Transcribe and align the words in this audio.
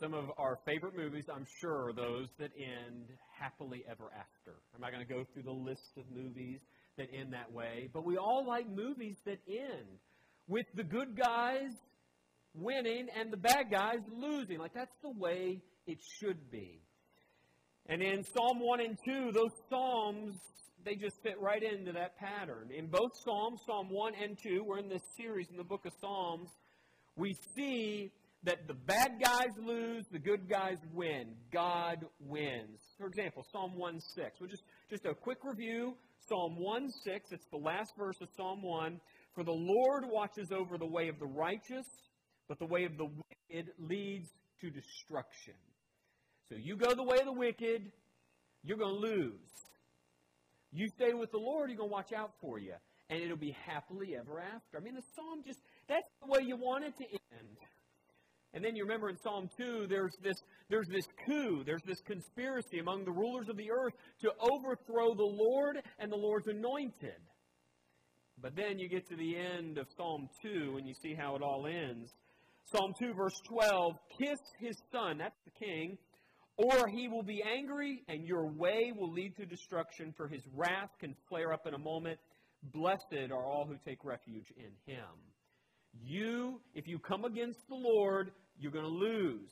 some 0.00 0.14
of 0.14 0.30
our 0.38 0.58
favorite 0.64 0.96
movies, 0.96 1.26
I'm 1.32 1.46
sure, 1.60 1.88
are 1.88 1.92
those 1.92 2.28
that 2.38 2.50
end 2.56 3.04
happily 3.38 3.84
ever 3.88 4.04
after. 4.18 4.56
I'm 4.74 4.80
not 4.80 4.92
going 4.92 5.06
to 5.06 5.12
go 5.12 5.24
through 5.32 5.42
the 5.42 5.52
list 5.52 5.98
of 5.98 6.04
movies 6.10 6.60
that 6.96 7.08
end 7.12 7.34
that 7.34 7.52
way, 7.52 7.90
but 7.92 8.04
we 8.04 8.16
all 8.16 8.46
like 8.46 8.66
movies 8.68 9.16
that 9.26 9.38
end 9.46 9.98
with 10.48 10.64
the 10.74 10.84
good 10.84 11.16
guys 11.16 11.70
winning 12.54 13.08
and 13.18 13.30
the 13.30 13.36
bad 13.36 13.70
guys 13.70 14.00
losing. 14.10 14.58
Like 14.58 14.72
that's 14.74 14.96
the 15.02 15.10
way 15.10 15.60
it 15.86 15.98
should 16.18 16.50
be. 16.50 16.80
And 17.86 18.02
in 18.02 18.24
Psalm 18.24 18.58
1 18.60 18.80
and 18.80 18.98
2, 19.04 19.32
those 19.32 19.52
Psalms, 19.68 20.34
they 20.84 20.94
just 20.94 21.22
fit 21.22 21.38
right 21.40 21.62
into 21.62 21.92
that 21.92 22.16
pattern. 22.18 22.70
In 22.74 22.86
both 22.86 23.12
Psalms, 23.22 23.60
Psalm 23.66 23.90
1 23.90 24.12
and 24.22 24.38
2, 24.42 24.64
we're 24.64 24.78
in 24.78 24.88
this 24.88 25.02
series 25.16 25.48
in 25.50 25.58
the 25.58 25.64
book 25.64 25.84
of 25.84 25.92
Psalms, 26.00 26.48
we 27.16 27.36
see 27.54 28.12
that 28.44 28.66
the 28.66 28.74
bad 28.74 29.20
guys 29.22 29.50
lose, 29.62 30.04
the 30.10 30.18
good 30.18 30.48
guys 30.48 30.78
win. 30.94 31.34
God 31.52 32.06
wins. 32.20 32.80
For 32.98 33.06
example, 33.06 33.44
Psalm 33.52 33.76
1 33.76 34.00
6. 34.00 34.40
We'll 34.40 34.50
just, 34.50 34.62
just 34.88 35.04
a 35.04 35.14
quick 35.14 35.38
review. 35.44 35.94
Psalm 36.28 36.56
1 36.56 36.90
6, 37.04 37.32
it's 37.32 37.46
the 37.50 37.58
last 37.58 37.92
verse 37.98 38.16
of 38.20 38.28
Psalm 38.36 38.62
1. 38.62 39.00
For 39.34 39.44
the 39.44 39.52
Lord 39.52 40.04
watches 40.06 40.52
over 40.52 40.78
the 40.78 40.86
way 40.86 41.08
of 41.08 41.18
the 41.18 41.26
righteous, 41.26 41.86
but 42.48 42.58
the 42.58 42.66
way 42.66 42.84
of 42.84 42.96
the 42.96 43.06
wicked 43.06 43.72
leads 43.78 44.28
to 44.60 44.70
destruction. 44.70 45.54
So 46.48 46.56
you 46.56 46.76
go 46.76 46.94
the 46.94 47.04
way 47.04 47.18
of 47.18 47.26
the 47.26 47.32
wicked, 47.32 47.92
you're 48.64 48.78
going 48.78 48.94
to 48.94 49.00
lose. 49.00 49.50
You 50.72 50.88
stay 50.88 51.12
with 51.14 51.30
the 51.30 51.38
Lord, 51.38 51.70
He's 51.70 51.78
going 51.78 51.90
to 51.90 51.92
watch 51.92 52.12
out 52.12 52.32
for 52.40 52.58
you. 52.58 52.74
And 53.08 53.20
it'll 53.20 53.36
be 53.36 53.56
happily 53.66 54.16
ever 54.16 54.40
after. 54.40 54.78
I 54.78 54.80
mean, 54.80 54.94
the 54.94 55.02
psalm 55.16 55.42
just, 55.44 55.58
that's 55.88 56.06
the 56.22 56.30
way 56.30 56.46
you 56.46 56.56
want 56.56 56.84
it 56.84 56.96
to 56.98 57.04
end. 57.04 57.56
And 58.52 58.64
then 58.64 58.74
you 58.74 58.82
remember 58.82 59.08
in 59.08 59.16
Psalm 59.16 59.48
2, 59.56 59.86
there's 59.88 60.14
this, 60.22 60.36
there's 60.68 60.88
this 60.88 61.06
coup, 61.26 61.62
there's 61.64 61.82
this 61.86 62.00
conspiracy 62.04 62.80
among 62.80 63.04
the 63.04 63.12
rulers 63.12 63.48
of 63.48 63.56
the 63.56 63.70
earth 63.70 63.92
to 64.22 64.30
overthrow 64.40 65.14
the 65.14 65.22
Lord 65.22 65.76
and 65.98 66.10
the 66.10 66.16
Lord's 66.16 66.48
anointed. 66.48 67.20
But 68.42 68.56
then 68.56 68.78
you 68.78 68.88
get 68.88 69.08
to 69.08 69.16
the 69.16 69.36
end 69.36 69.78
of 69.78 69.86
Psalm 69.96 70.28
2 70.42 70.76
and 70.78 70.88
you 70.88 70.94
see 71.00 71.14
how 71.14 71.36
it 71.36 71.42
all 71.42 71.66
ends. 71.66 72.10
Psalm 72.72 72.92
2, 72.98 73.14
verse 73.14 73.38
12 73.48 73.94
Kiss 74.18 74.38
his 74.58 74.76
son, 74.90 75.18
that's 75.18 75.38
the 75.44 75.64
king, 75.64 75.98
or 76.56 76.88
he 76.88 77.08
will 77.08 77.22
be 77.22 77.42
angry, 77.42 78.02
and 78.08 78.26
your 78.26 78.46
way 78.46 78.92
will 78.96 79.12
lead 79.12 79.36
to 79.36 79.46
destruction, 79.46 80.12
for 80.16 80.28
his 80.28 80.42
wrath 80.54 80.90
can 81.00 81.14
flare 81.28 81.52
up 81.52 81.66
in 81.66 81.74
a 81.74 81.78
moment. 81.78 82.18
Blessed 82.74 83.30
are 83.30 83.44
all 83.44 83.66
who 83.66 83.76
take 83.84 84.04
refuge 84.04 84.52
in 84.56 84.92
him. 84.92 85.29
You, 85.92 86.60
if 86.74 86.86
you 86.86 86.98
come 86.98 87.24
against 87.24 87.68
the 87.68 87.74
Lord, 87.74 88.32
you're 88.58 88.72
going 88.72 88.84
to 88.84 88.90
lose. 88.90 89.50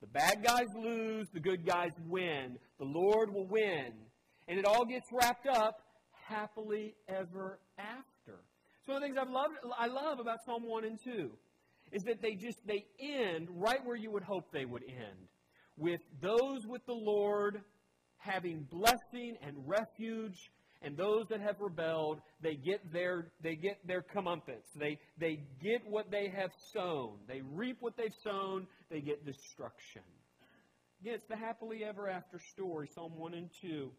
The 0.00 0.06
bad 0.06 0.44
guys 0.44 0.66
lose, 0.76 1.28
the 1.32 1.40
good 1.40 1.64
guys 1.64 1.92
win. 2.06 2.58
The 2.78 2.84
Lord 2.84 3.32
will 3.32 3.46
win. 3.46 3.92
And 4.48 4.58
it 4.58 4.66
all 4.66 4.84
gets 4.84 5.08
wrapped 5.12 5.46
up 5.46 5.80
happily 6.26 6.94
ever 7.08 7.58
after. 7.78 8.40
So 8.86 8.92
one 8.92 8.96
of 8.96 9.08
the 9.08 9.14
things 9.14 9.18
I've 9.18 9.32
loved, 9.32 9.54
I 9.78 9.86
love 9.86 10.20
about 10.20 10.44
Psalm 10.44 10.62
1 10.64 10.84
and 10.84 10.98
2 11.02 11.30
is 11.92 12.02
that 12.02 12.20
they 12.20 12.34
just 12.34 12.58
they 12.66 12.86
end 13.00 13.48
right 13.50 13.84
where 13.84 13.96
you 13.96 14.10
would 14.10 14.24
hope 14.24 14.52
they 14.52 14.64
would 14.64 14.82
end 14.82 15.28
with 15.76 16.00
those 16.20 16.66
with 16.66 16.84
the 16.86 16.94
Lord 16.94 17.62
having 18.18 18.66
blessing 18.70 19.36
and 19.42 19.56
refuge 19.66 20.50
and 20.84 20.96
those 20.96 21.26
that 21.30 21.40
have 21.40 21.56
rebelled 21.60 22.20
they 22.42 22.54
get 22.54 22.92
their 22.92 23.28
they 23.42 23.56
get 23.56 23.78
their 23.86 24.02
comeuppance. 24.02 24.68
They 24.78 24.98
they 25.18 25.40
get 25.62 25.82
what 25.88 26.10
they 26.10 26.28
have 26.28 26.50
sown. 26.72 27.18
They 27.26 27.40
reap 27.52 27.78
what 27.80 27.96
they've 27.96 28.14
sown. 28.22 28.66
They 28.90 29.00
get 29.00 29.24
destruction. 29.24 30.02
Again 31.00 31.14
it's 31.14 31.26
the 31.28 31.36
happily 31.36 31.84
ever 31.84 32.08
after 32.08 32.38
story 32.52 32.88
psalm 32.94 33.12
1 33.16 33.34
and 33.34 33.50
2 33.60 33.90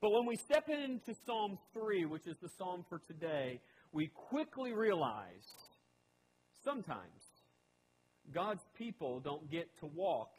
but 0.00 0.10
when 0.10 0.26
we 0.26 0.36
step 0.36 0.68
into 0.68 1.14
psalm 1.26 1.58
3 1.72 2.04
which 2.06 2.26
is 2.26 2.36
the 2.42 2.48
psalm 2.58 2.84
for 2.88 3.00
today 3.08 3.60
we 3.92 4.10
quickly 4.28 4.72
realize 4.72 5.48
sometimes 6.62 7.22
god's 8.32 8.62
people 8.78 9.18
don't 9.18 9.50
get 9.50 9.66
to 9.80 9.86
walk 9.86 10.30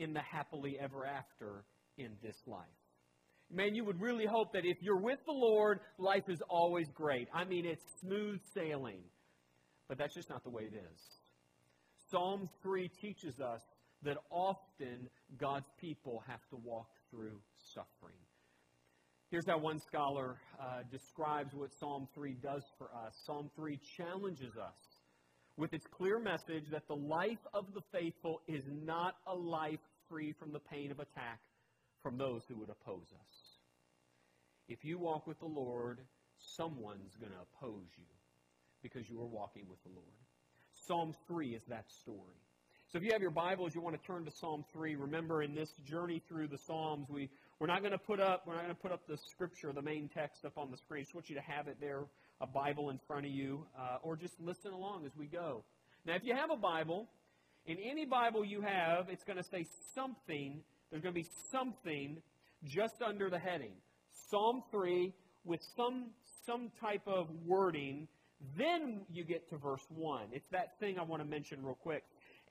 in 0.00 0.14
the 0.14 0.20
happily 0.20 0.78
ever 0.80 1.04
after 1.06 1.64
in 1.98 2.12
this 2.22 2.36
life. 2.46 2.64
Man, 3.52 3.74
you 3.74 3.84
would 3.84 4.00
really 4.00 4.26
hope 4.26 4.52
that 4.52 4.64
if 4.64 4.76
you're 4.80 5.00
with 5.00 5.18
the 5.26 5.32
Lord, 5.32 5.80
life 5.98 6.28
is 6.28 6.40
always 6.48 6.88
great. 6.94 7.28
I 7.34 7.44
mean, 7.44 7.66
it's 7.66 7.84
smooth 8.00 8.40
sailing. 8.54 9.00
But 9.88 9.98
that's 9.98 10.14
just 10.14 10.30
not 10.30 10.44
the 10.44 10.50
way 10.50 10.62
it 10.62 10.74
is. 10.74 11.00
Psalm 12.10 12.48
3 12.62 12.88
teaches 13.00 13.40
us 13.40 13.60
that 14.02 14.18
often 14.30 15.08
God's 15.36 15.68
people 15.80 16.22
have 16.28 16.40
to 16.50 16.56
walk 16.56 16.88
through 17.10 17.40
suffering. 17.74 18.16
Here's 19.30 19.46
how 19.46 19.58
one 19.58 19.80
scholar 19.80 20.38
uh, 20.60 20.82
describes 20.90 21.54
what 21.54 21.70
Psalm 21.78 22.08
3 22.14 22.36
does 22.42 22.62
for 22.78 22.86
us 22.86 23.14
Psalm 23.26 23.50
3 23.56 23.78
challenges 23.96 24.56
us 24.56 24.74
with 25.56 25.72
its 25.72 25.86
clear 25.86 26.18
message 26.18 26.64
that 26.70 26.88
the 26.88 26.96
life 26.96 27.38
of 27.54 27.66
the 27.74 27.80
faithful 27.92 28.40
is 28.48 28.64
not 28.84 29.14
a 29.26 29.34
life 29.34 29.78
free 30.08 30.32
from 30.32 30.52
the 30.52 30.58
pain 30.58 30.90
of 30.90 30.98
attack 30.98 31.40
from 32.02 32.18
those 32.18 32.42
who 32.48 32.56
would 32.56 32.70
oppose 32.70 33.06
us. 33.12 33.58
If 34.68 34.84
you 34.84 34.98
walk 34.98 35.26
with 35.26 35.38
the 35.40 35.46
Lord, 35.46 35.98
someone's 36.56 37.16
going 37.20 37.32
to 37.32 37.38
oppose 37.38 37.88
you 37.96 38.04
because 38.82 39.08
you 39.08 39.20
are 39.20 39.26
walking 39.26 39.66
with 39.68 39.82
the 39.82 39.90
Lord. 39.90 40.06
Psalm 40.86 41.14
3 41.26 41.54
is 41.54 41.62
that 41.68 41.84
story. 42.02 42.40
So 42.92 42.98
if 42.98 43.04
you 43.04 43.12
have 43.12 43.22
your 43.22 43.30
Bibles, 43.30 43.74
you 43.74 43.80
want 43.80 44.00
to 44.00 44.06
turn 44.06 44.24
to 44.24 44.32
Psalm 44.32 44.64
3. 44.72 44.96
Remember, 44.96 45.42
in 45.42 45.54
this 45.54 45.70
journey 45.86 46.20
through 46.28 46.48
the 46.48 46.58
Psalms, 46.58 47.08
we, 47.08 47.30
we're 47.60 47.68
not 47.68 47.80
going 47.80 47.92
to 47.92 47.98
put 47.98 48.18
up 48.18 48.42
we're 48.46 48.54
not 48.54 48.64
going 48.64 48.74
to 48.74 48.82
put 48.82 48.90
up 48.90 49.06
the 49.06 49.16
scripture, 49.30 49.72
the 49.72 49.82
main 49.82 50.10
text 50.12 50.44
up 50.44 50.58
on 50.58 50.70
the 50.72 50.76
screen. 50.76 51.02
I 51.02 51.04
just 51.04 51.14
want 51.14 51.28
you 51.28 51.36
to 51.36 51.42
have 51.42 51.68
it 51.68 51.76
there, 51.80 52.00
a 52.40 52.46
Bible 52.48 52.90
in 52.90 52.98
front 53.06 53.26
of 53.26 53.32
you, 53.32 53.64
uh, 53.78 53.98
or 54.02 54.16
just 54.16 54.34
listen 54.40 54.72
along 54.72 55.06
as 55.06 55.12
we 55.16 55.26
go. 55.26 55.62
Now, 56.04 56.14
if 56.14 56.24
you 56.24 56.34
have 56.34 56.50
a 56.50 56.56
Bible, 56.56 57.08
in 57.66 57.76
any 57.78 58.06
Bible 58.06 58.44
you 58.44 58.62
have, 58.62 59.08
it's 59.08 59.22
going 59.22 59.36
to 59.36 59.44
say 59.44 59.66
something, 59.94 60.60
there's 60.90 61.02
going 61.02 61.14
to 61.14 61.20
be 61.20 61.28
something 61.50 62.22
just 62.64 63.02
under 63.06 63.30
the 63.30 63.38
heading. 63.38 63.72
Psalm 64.30 64.62
3 64.70 65.12
with 65.44 65.60
some, 65.76 66.10
some 66.46 66.70
type 66.80 67.02
of 67.06 67.28
wording. 67.46 68.08
Then 68.56 69.02
you 69.10 69.24
get 69.24 69.48
to 69.50 69.56
verse 69.56 69.84
1. 69.88 70.28
It's 70.32 70.48
that 70.50 70.78
thing 70.80 70.98
I 70.98 71.02
want 71.02 71.22
to 71.22 71.28
mention 71.28 71.62
real 71.62 71.78
quick. 71.80 72.02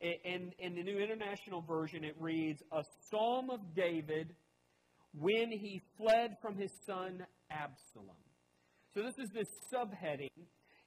In, 0.02 0.54
in 0.60 0.76
the 0.76 0.84
New 0.84 0.98
International 0.98 1.62
Version, 1.62 2.04
it 2.04 2.16
reads, 2.20 2.64
A 2.72 2.84
psalm 3.10 3.50
of 3.50 3.60
David 3.76 4.34
when 5.14 5.52
he 5.52 5.82
fled 5.98 6.38
from 6.42 6.56
his 6.56 6.72
son 6.86 7.26
Absalom. 7.52 8.16
So 8.94 9.02
this 9.04 9.18
is 9.18 9.30
this 9.34 9.48
subheading 9.74 10.30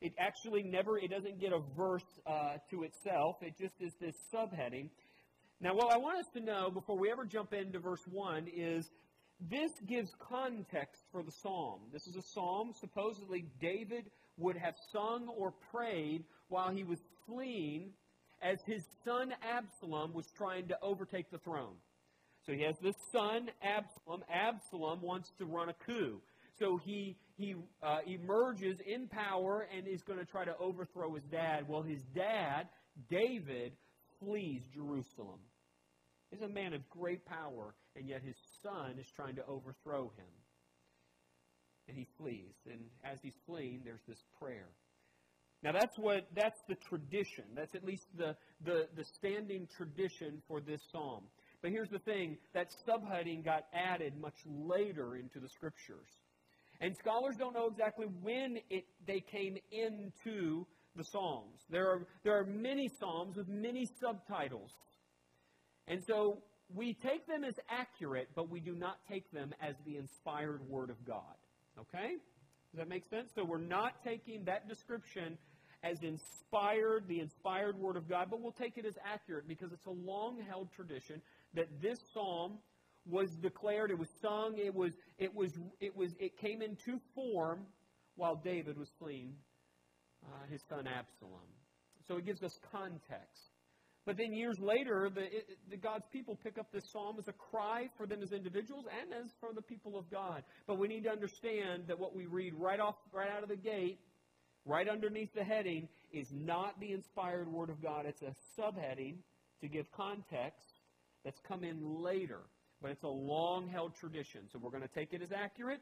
it 0.03 0.15
actually 0.19 0.65
never, 0.65 0.99
it 0.99 1.11
doesn't 1.11 1.41
get 1.41 1.53
a 1.53 1.61
verse 1.77 2.05
uh, 2.27 2.57
to 2.71 2.83
itself. 2.83 3.37
It 3.41 3.55
just 3.57 3.75
is 3.81 3.93
this 4.01 4.17
subheading. 4.35 4.91
Now, 5.63 5.77
what 5.77 5.93
I 5.93 5.97
want 5.97 6.19
us 6.19 6.27
to 6.35 6.41
know 6.41 6.73
before 6.73 6.99
we 6.99 7.09
ever 7.13 7.25
jump 7.25 7.53
into 7.53 7.79
verse 7.79 8.03
1 8.11 8.49
is 8.53 8.91
this 9.49 9.71
gives 9.87 10.11
context 10.19 11.03
for 11.13 11.23
the 11.23 11.31
psalm. 11.31 11.83
This 11.93 12.09
is 12.09 12.17
a 12.17 12.23
psalm 12.35 12.73
supposedly 12.81 13.47
David 13.61 14.11
would 14.39 14.57
have 14.57 14.75
sung 14.93 15.29
or 15.29 15.53
prayed 15.71 16.25
while 16.49 16.71
he 16.71 16.83
was 16.83 16.99
fleeing 17.27 17.91
as 18.43 18.59
his 18.67 18.83
son 19.05 19.33
Absalom 19.41 20.13
was 20.13 20.27
trying 20.37 20.67
to 20.67 20.77
overtake 20.83 21.31
the 21.31 21.39
throne. 21.39 21.77
So 22.45 22.53
he 22.53 22.63
has 22.65 22.75
this 22.83 22.97
son, 23.13 23.49
Absalom. 23.63 24.25
Absalom 24.29 25.01
wants 25.01 25.31
to 25.39 25.45
run 25.45 25.69
a 25.69 25.75
coup. 25.87 26.21
So 26.59 26.77
he, 26.85 27.17
he 27.37 27.55
uh, 27.85 27.99
emerges 28.05 28.79
in 28.85 29.07
power 29.07 29.69
and 29.73 29.87
is 29.87 30.03
going 30.03 30.19
to 30.19 30.25
try 30.25 30.45
to 30.45 30.57
overthrow 30.59 31.15
his 31.15 31.25
dad. 31.31 31.69
Well, 31.69 31.83
his 31.83 32.03
dad, 32.17 32.67
David, 33.09 33.75
flees 34.19 34.63
Jerusalem. 34.75 35.39
He's 36.33 36.41
a 36.41 36.49
man 36.49 36.73
of 36.73 36.81
great 36.89 37.25
power, 37.27 37.75
and 37.95 38.09
yet 38.09 38.23
his 38.23 38.37
son 38.63 38.97
is 38.99 39.07
trying 39.15 39.37
to 39.37 39.47
overthrow 39.47 40.11
him. 40.17 40.33
And 41.89 41.97
he 41.97 42.07
flees. 42.17 42.55
And 42.67 42.81
as 43.05 43.19
he's 43.23 43.37
fleeing, 43.47 43.83
there's 43.85 44.01
this 44.09 44.25
prayer. 44.41 44.69
Now 45.63 45.73
that's 45.73 45.97
what 45.99 46.27
that's 46.35 46.61
the 46.69 46.75
tradition. 46.89 47.45
That's 47.55 47.75
at 47.75 47.85
least 47.85 48.07
the, 48.17 48.35
the, 48.65 48.89
the 48.97 49.05
standing 49.05 49.69
tradition 49.77 50.43
for 50.49 50.61
this 50.61 50.81
psalm. 50.91 51.25
But 51.61 51.71
here's 51.71 51.91
the 51.91 52.01
thing, 52.01 52.39
that 52.55 52.69
subheading 52.89 53.45
got 53.45 53.67
added 53.73 54.15
much 54.21 54.35
later 54.47 55.17
into 55.17 55.39
the 55.39 55.49
scriptures. 55.49 56.09
And 56.81 56.97
scholars 56.97 57.37
don't 57.39 57.55
know 57.55 57.69
exactly 57.69 58.07
when 58.23 58.59
it, 58.71 58.85
they 59.07 59.21
came 59.21 59.57
into 59.71 60.67
the 60.97 61.05
Psalms. 61.05 61.61
There 61.71 61.89
are, 61.89 62.07
there 62.25 62.37
are 62.39 62.45
many 62.45 62.89
Psalms 62.99 63.37
with 63.37 63.49
many 63.49 63.87
subtitles. 64.01 64.73
And 65.89 66.03
so 66.05 66.39
we 66.75 66.95
take 66.95 67.27
them 67.27 67.45
as 67.45 67.55
accurate, 67.69 68.31
but 68.35 68.49
we 68.49 68.61
do 68.61 68.75
not 68.75 68.99
take 69.09 69.31
them 69.33 69.55
as 69.61 69.75
the 69.87 69.97
inspired 69.97 70.67
Word 70.69 70.91
of 70.91 71.05
God. 71.05 71.37
Okay? 71.79 72.17
Does 72.73 72.79
that 72.79 72.89
make 72.89 73.05
sense? 73.09 73.31
So 73.35 73.45
we're 73.45 73.59
not 73.59 74.03
taking 74.05 74.45
that 74.45 74.69
description 74.69 75.37
as 75.83 76.03
inspired, 76.03 77.09
the 77.09 77.21
inspired 77.21 77.77
Word 77.79 77.97
of 77.97 78.09
God, 78.09 78.29
but 78.31 78.41
we'll 78.41 78.53
take 78.53 78.79
it 78.79 78.87
as 78.87 78.95
accurate 79.05 79.49
because 79.49 79.73
it's 79.73 79.87
a 79.87 79.91
long 79.91 80.39
held 80.49 80.69
tradition 80.73 81.21
that 81.55 81.69
this 81.81 81.99
psalm 82.15 82.59
was 83.05 83.31
declared, 83.33 83.91
it 83.91 83.99
was 83.99 84.09
sung, 84.21 84.57
it 84.59 84.75
was, 84.75 84.93
it 85.19 85.35
was, 85.35 85.53
it 85.81 85.97
was, 85.97 86.13
it 86.21 86.39
came 86.39 86.63
into 86.63 87.01
form 87.15 87.67
while 88.15 88.37
David 88.37 88.79
was 88.79 88.89
fleeing 88.99 89.35
uh, 90.25 90.47
his 90.51 90.63
son 90.69 90.87
Absalom. 90.87 91.41
So 92.07 92.17
it 92.17 92.25
gives 92.25 92.43
us 92.43 92.59
context. 92.71 93.52
But 94.05 94.17
then 94.17 94.33
years 94.33 94.59
later, 94.59 95.11
the, 95.15 95.23
it, 95.23 95.59
the 95.71 95.77
God's 95.77 96.07
people 96.13 96.37
pick 96.43 96.59
up 96.59 96.73
this 96.73 96.91
psalm 96.91 97.17
as 97.19 97.29
a 97.29 97.33
cry 97.33 97.89
for 97.97 98.07
them 98.07 98.21
as 98.23 98.33
individuals 98.33 98.85
and 99.01 99.13
as 99.15 99.31
for 99.39 99.53
the 99.55 99.63
people 99.63 99.97
of 99.97 100.11
God. 100.11 100.43
But 100.67 100.79
we 100.79 100.89
need 100.89 101.05
to 101.05 101.11
understand 101.11 101.85
that 101.87 101.99
what 101.99 102.15
we 102.15 102.27
read 102.27 102.55
right 102.55 102.81
off, 102.81 102.97
right 103.13 103.31
out 103.31 103.45
of 103.45 103.49
the 103.49 103.57
gate, 103.57 104.01
right 104.65 104.89
underneath 104.89 105.33
the 105.35 105.45
heading, 105.45 105.89
is 106.13 106.33
not 106.33 106.81
the 106.81 106.93
inspired 106.93 107.49
Word 107.49 107.71
of 107.71 107.81
God. 107.81 108.07
It's 108.07 108.23
a 108.23 108.35
subheading 108.61 109.19
to 109.61 109.69
give 109.69 109.91
context 109.93 110.81
that's 111.25 111.41
come 111.47 111.63
in 111.63 112.03
later. 112.03 112.41
But 112.81 112.91
it's 112.91 113.05
a 113.05 113.09
long 113.09 113.69
held 113.69 113.95
tradition. 113.95 114.41
So 114.53 114.59
we're 114.61 114.71
going 114.71 114.83
to 114.83 114.89
take 114.89 115.13
it 115.13 115.23
as 115.23 115.31
accurate, 115.31 115.81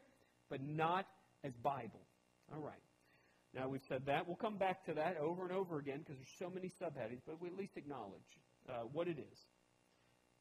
but 0.49 0.61
not 0.61 1.07
as 1.43 1.53
Bible. 1.63 2.01
All 2.53 2.61
right. 2.61 2.75
Now 3.53 3.67
we've 3.67 3.83
said 3.87 4.05
that. 4.05 4.25
We'll 4.25 4.37
come 4.37 4.57
back 4.57 4.85
to 4.85 4.93
that 4.93 5.17
over 5.17 5.43
and 5.43 5.51
over 5.51 5.79
again 5.79 5.99
because 5.99 6.15
there's 6.17 6.39
so 6.39 6.49
many 6.49 6.69
subheadings, 6.81 7.21
but 7.25 7.41
we 7.41 7.49
at 7.49 7.57
least 7.57 7.75
acknowledge 7.75 8.21
uh, 8.69 8.83
what 8.93 9.07
it 9.07 9.19
is. 9.19 9.39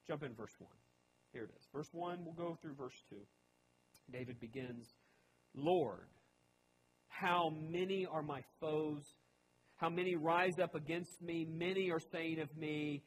Jump 0.07 0.23
in 0.23 0.35
verse 0.35 0.55
1. 0.59 0.71
Here 1.33 1.45
it 1.45 1.51
is. 1.57 1.67
Verse 1.73 1.89
1, 1.93 2.19
we'll 2.25 2.35
go 2.35 2.57
through 2.61 2.75
verse 2.75 3.01
2. 3.11 3.17
David 4.13 4.41
begins, 4.41 4.87
Lord, 5.55 6.09
how 7.09 7.53
many 7.71 8.07
are 8.11 8.23
my 8.23 8.41
foes? 8.61 9.03
How 9.77 9.89
many 9.89 10.17
rise 10.17 10.59
up 10.63 10.75
against 10.75 11.23
me? 11.23 11.47
Many 11.49 11.91
are 11.91 12.01
saying 12.13 12.41
of 12.41 12.57
me, 12.57 13.03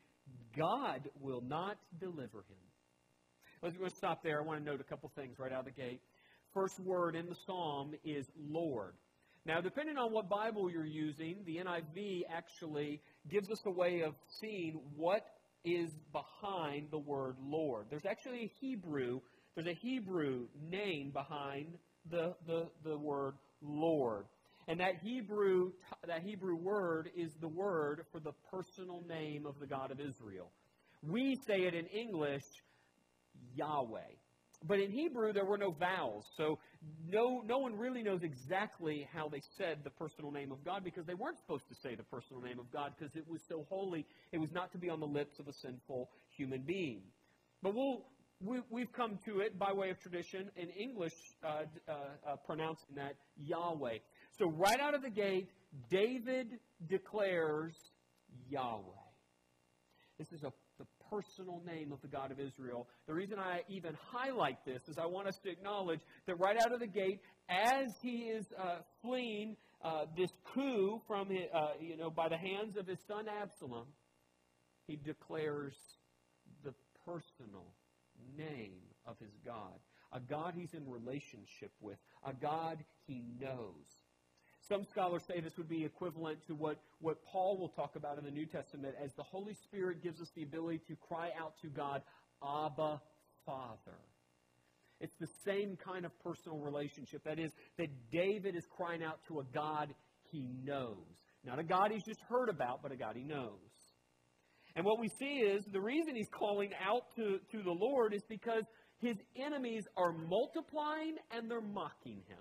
God 0.57 1.09
will 1.19 1.41
not 1.41 1.77
deliver 1.99 2.39
him. 2.39 3.71
Let's, 3.79 3.97
stop 3.97 4.23
there. 4.23 4.41
I 4.41 4.45
want 4.45 4.59
to 4.59 4.65
note 4.65 4.81
a 4.81 4.83
couple 4.83 5.09
things 5.15 5.39
right 5.39 5.51
out 5.51 5.59
of 5.59 5.65
the 5.65 5.71
gate. 5.71 6.01
First 6.53 6.79
word 6.79 7.15
in 7.15 7.27
the 7.27 7.35
psalm 7.45 7.93
is 8.03 8.25
Lord. 8.37 8.93
Now, 9.45 9.59
depending 9.59 9.97
on 9.97 10.13
what 10.13 10.29
Bible 10.29 10.71
you're 10.71 10.85
using, 10.85 11.37
the 11.45 11.57
NIV 11.57 12.21
actually 12.33 13.01
gives 13.29 13.51
us 13.51 13.59
a 13.65 13.71
way 13.71 14.01
of 14.01 14.13
seeing 14.39 14.79
what 14.95 15.25
is 15.65 15.89
behind 16.13 16.87
the 16.91 16.99
word 16.99 17.35
Lord. 17.41 17.87
There's 17.89 18.05
actually 18.05 18.43
a 18.43 18.51
Hebrew, 18.61 19.19
there's 19.55 19.67
a 19.67 19.73
Hebrew 19.73 20.47
name 20.69 21.11
behind 21.11 21.77
the, 22.09 22.35
the, 22.47 22.67
the 22.85 22.97
word 22.97 23.35
Lord. 23.61 24.25
And 24.67 24.79
that 24.79 24.95
Hebrew, 25.03 25.71
that 26.07 26.21
Hebrew 26.23 26.55
word 26.55 27.09
is 27.15 27.31
the 27.41 27.49
word 27.49 28.05
for 28.13 28.21
the 28.21 28.31
personal 28.49 29.03
name 29.09 29.45
of 29.45 29.59
the 29.59 29.67
God 29.67 29.91
of 29.91 29.99
Israel. 29.99 30.51
We 31.05 31.37
say 31.45 31.63
it 31.63 31.73
in 31.73 31.85
English, 31.87 32.45
Yahweh. 33.55 33.99
But 34.65 34.79
in 34.79 34.91
Hebrew, 34.91 35.33
there 35.33 35.45
were 35.45 35.57
no 35.57 35.71
vowels. 35.71 36.25
So 36.37 36.59
no, 37.09 37.41
no 37.45 37.57
one 37.57 37.77
really 37.77 38.01
knows 38.01 38.23
exactly 38.23 39.07
how 39.13 39.27
they 39.27 39.41
said 39.57 39.79
the 39.83 39.89
personal 39.89 40.31
name 40.31 40.51
of 40.51 40.63
God 40.63 40.83
because 40.83 41.05
they 41.05 41.13
weren't 41.13 41.37
supposed 41.37 41.67
to 41.67 41.75
say 41.75 41.95
the 41.95 42.03
personal 42.03 42.41
name 42.41 42.59
of 42.59 42.71
God 42.71 42.93
because 42.97 43.15
it 43.15 43.27
was 43.27 43.41
so 43.49 43.65
holy. 43.69 44.05
It 44.31 44.37
was 44.37 44.51
not 44.53 44.71
to 44.71 44.77
be 44.77 44.89
on 44.89 44.99
the 44.99 45.07
lips 45.07 45.39
of 45.39 45.47
a 45.47 45.53
sinful 45.53 46.09
human 46.37 46.61
being. 46.61 47.01
But 47.61 47.75
we'll, 47.75 48.05
we, 48.39 48.81
have 48.81 48.93
come 48.93 49.19
to 49.25 49.39
it 49.39 49.59
by 49.59 49.73
way 49.73 49.89
of 49.89 49.99
tradition 49.99 50.49
in 50.55 50.69
English, 50.69 51.13
uh, 51.43 51.63
uh, 51.87 51.93
uh, 52.25 52.35
pronouncing 52.45 52.95
that 52.95 53.15
Yahweh. 53.37 53.97
So 54.37 54.49
right 54.49 54.79
out 54.79 54.95
of 54.95 55.01
the 55.01 55.09
gate, 55.09 55.49
David 55.89 56.47
declares 56.87 57.75
Yahweh. 58.49 58.81
This 60.19 60.31
is 60.31 60.43
a 60.43 60.51
personal 61.13 61.61
name 61.65 61.91
of 61.91 62.01
the 62.01 62.07
God 62.07 62.31
of 62.31 62.39
Israel. 62.39 62.87
The 63.07 63.13
reason 63.13 63.37
I 63.37 63.61
even 63.69 63.95
highlight 64.11 64.57
this 64.65 64.81
is 64.87 64.97
I 64.97 65.05
want 65.05 65.27
us 65.27 65.37
to 65.43 65.49
acknowledge 65.51 65.99
that 66.25 66.39
right 66.39 66.57
out 66.57 66.73
of 66.73 66.79
the 66.79 66.87
gate, 66.87 67.19
as 67.49 67.93
he 68.01 68.29
is 68.29 68.45
uh, 68.59 68.77
fleeing 69.01 69.55
uh, 69.83 70.05
this 70.17 70.31
coup 70.53 71.01
from 71.07 71.29
his, 71.29 71.45
uh, 71.53 71.73
you 71.79 71.97
know 71.97 72.09
by 72.09 72.29
the 72.29 72.37
hands 72.37 72.77
of 72.77 72.87
his 72.87 72.99
son 73.07 73.25
Absalom, 73.41 73.85
he 74.87 74.95
declares 74.95 75.75
the 76.63 76.73
personal 77.05 77.67
name 78.37 78.81
of 79.05 79.17
his 79.19 79.33
God, 79.45 79.79
a 80.13 80.19
God 80.19 80.53
he's 80.55 80.73
in 80.73 80.89
relationship 80.89 81.71
with, 81.79 81.97
a 82.25 82.33
God 82.33 82.83
he 83.05 83.23
knows. 83.39 83.85
Some 84.73 84.85
scholars 84.85 85.21
say 85.27 85.39
this 85.39 85.55
would 85.57 85.69
be 85.69 85.85
equivalent 85.85 86.39
to 86.47 86.55
what, 86.55 86.77
what 86.99 87.23
Paul 87.25 87.59
will 87.59 87.69
talk 87.69 87.95
about 87.95 88.17
in 88.17 88.25
the 88.25 88.31
New 88.31 88.47
Testament 88.47 88.95
as 88.99 89.13
the 89.13 89.21
Holy 89.21 89.53
Spirit 89.53 90.01
gives 90.01 90.19
us 90.19 90.29
the 90.35 90.41
ability 90.41 90.81
to 90.87 90.95
cry 90.95 91.29
out 91.39 91.53
to 91.61 91.67
God, 91.67 92.01
Abba, 92.41 92.99
Father. 93.45 93.99
It's 94.99 95.13
the 95.19 95.27
same 95.45 95.77
kind 95.77 96.05
of 96.07 96.11
personal 96.23 96.57
relationship. 96.57 97.23
That 97.23 97.37
is, 97.37 97.51
that 97.77 97.89
David 98.11 98.55
is 98.55 98.65
crying 98.75 99.03
out 99.03 99.19
to 99.27 99.41
a 99.41 99.43
God 99.53 99.93
he 100.31 100.49
knows. 100.63 100.97
Not 101.45 101.59
a 101.59 101.63
God 101.63 101.91
he's 101.91 102.03
just 102.03 102.21
heard 102.27 102.49
about, 102.49 102.81
but 102.81 102.91
a 102.91 102.95
God 102.95 103.15
he 103.15 103.23
knows. 103.23 103.59
And 104.75 104.83
what 104.83 104.99
we 104.99 105.07
see 105.19 105.35
is 105.35 105.63
the 105.71 105.81
reason 105.81 106.15
he's 106.15 106.31
calling 106.31 106.71
out 106.83 107.03
to, 107.17 107.37
to 107.51 107.61
the 107.61 107.75
Lord 107.79 108.15
is 108.15 108.23
because 108.27 108.63
his 108.97 109.17
enemies 109.35 109.83
are 109.95 110.13
multiplying 110.13 111.17
and 111.29 111.51
they're 111.51 111.61
mocking 111.61 112.23
him. 112.27 112.39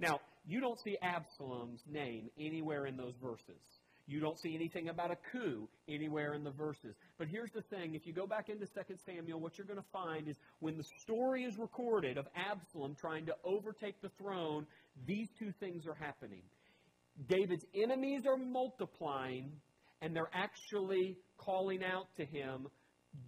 Now, 0.00 0.20
you 0.48 0.60
don't 0.60 0.80
see 0.80 0.96
Absalom's 1.02 1.82
name 1.86 2.30
anywhere 2.40 2.86
in 2.86 2.96
those 2.96 3.12
verses. 3.22 3.60
You 4.06 4.18
don't 4.20 4.40
see 4.40 4.54
anything 4.54 4.88
about 4.88 5.10
a 5.10 5.18
coup 5.30 5.68
anywhere 5.86 6.32
in 6.32 6.42
the 6.42 6.50
verses. 6.50 6.96
But 7.18 7.28
here's 7.28 7.50
the 7.52 7.60
thing 7.60 7.94
if 7.94 8.06
you 8.06 8.14
go 8.14 8.26
back 8.26 8.48
into 8.48 8.64
2 8.64 8.94
Samuel, 9.04 9.38
what 9.38 9.58
you're 9.58 9.66
going 9.66 9.78
to 9.78 9.84
find 9.92 10.26
is 10.26 10.36
when 10.60 10.78
the 10.78 10.84
story 11.02 11.44
is 11.44 11.58
recorded 11.58 12.16
of 12.16 12.26
Absalom 12.34 12.96
trying 12.98 13.26
to 13.26 13.34
overtake 13.44 14.00
the 14.00 14.08
throne, 14.16 14.66
these 15.06 15.28
two 15.38 15.52
things 15.60 15.86
are 15.86 15.94
happening. 15.94 16.42
David's 17.28 17.66
enemies 17.74 18.22
are 18.26 18.38
multiplying, 18.38 19.52
and 20.00 20.16
they're 20.16 20.30
actually 20.32 21.18
calling 21.36 21.80
out 21.84 22.06
to 22.16 22.24
him 22.24 22.68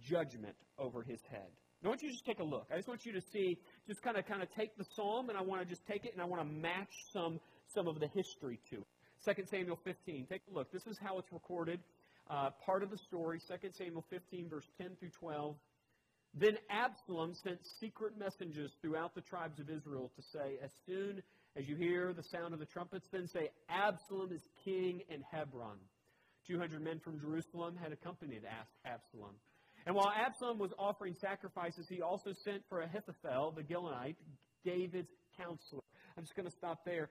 judgment 0.09 0.55
over 0.79 1.03
his 1.03 1.19
head. 1.29 1.51
I 1.83 1.87
want 1.87 2.01
you 2.03 2.09
to 2.09 2.13
just 2.13 2.25
take 2.25 2.39
a 2.39 2.43
look. 2.43 2.67
I 2.71 2.75
just 2.75 2.87
want 2.87 3.05
you 3.05 3.13
to 3.13 3.21
see, 3.33 3.57
just 3.87 4.01
kind 4.03 4.15
of 4.15 4.27
kind 4.27 4.43
of 4.43 4.49
take 4.55 4.77
the 4.77 4.85
psalm, 4.95 5.29
and 5.29 5.37
I 5.37 5.41
want 5.41 5.61
to 5.63 5.67
just 5.67 5.85
take 5.87 6.05
it 6.05 6.13
and 6.13 6.21
I 6.21 6.25
want 6.25 6.41
to 6.41 6.47
match 6.47 6.93
some 7.11 7.39
some 7.73 7.87
of 7.87 7.99
the 7.99 8.07
history 8.07 8.59
to 8.69 8.77
it. 8.77 9.35
2 9.35 9.43
Samuel 9.49 9.79
15. 9.83 10.25
Take 10.29 10.41
a 10.51 10.53
look. 10.53 10.71
This 10.71 10.85
is 10.87 10.97
how 11.01 11.17
it's 11.19 11.31
recorded. 11.31 11.79
Uh, 12.29 12.49
part 12.65 12.83
of 12.83 12.89
the 12.89 12.97
story, 12.97 13.39
2 13.39 13.69
Samuel 13.77 14.05
15, 14.09 14.49
verse 14.49 14.65
10 14.77 14.89
through 14.99 15.09
12. 15.19 15.55
Then 16.33 16.57
Absalom 16.69 17.33
sent 17.43 17.59
secret 17.79 18.13
messengers 18.17 18.71
throughout 18.81 19.13
the 19.15 19.21
tribes 19.21 19.59
of 19.59 19.69
Israel 19.69 20.11
to 20.15 20.21
say, 20.21 20.57
As 20.63 20.71
soon 20.85 21.21
as 21.57 21.67
you 21.67 21.75
hear 21.75 22.13
the 22.13 22.23
sound 22.23 22.53
of 22.53 22.59
the 22.59 22.65
trumpets, 22.65 23.07
then 23.11 23.27
say, 23.27 23.49
Absalom 23.69 24.31
is 24.31 24.41
king 24.63 25.01
in 25.09 25.23
Hebron. 25.29 25.77
200 26.47 26.81
men 26.81 26.99
from 26.99 27.19
Jerusalem 27.19 27.75
had 27.81 27.91
accompanied 27.91 28.43
Absalom. 28.85 29.35
And 29.85 29.95
while 29.95 30.11
Absalom 30.15 30.59
was 30.59 30.71
offering 30.77 31.15
sacrifices, 31.19 31.87
he 31.89 32.01
also 32.01 32.31
sent 32.43 32.61
for 32.69 32.81
Ahithophel, 32.81 33.53
the 33.55 33.63
Gilonite, 33.63 34.15
David's 34.63 35.11
counselor. 35.37 35.81
I'm 36.17 36.23
just 36.23 36.35
going 36.35 36.47
to 36.47 36.55
stop 36.55 36.85
there. 36.85 37.09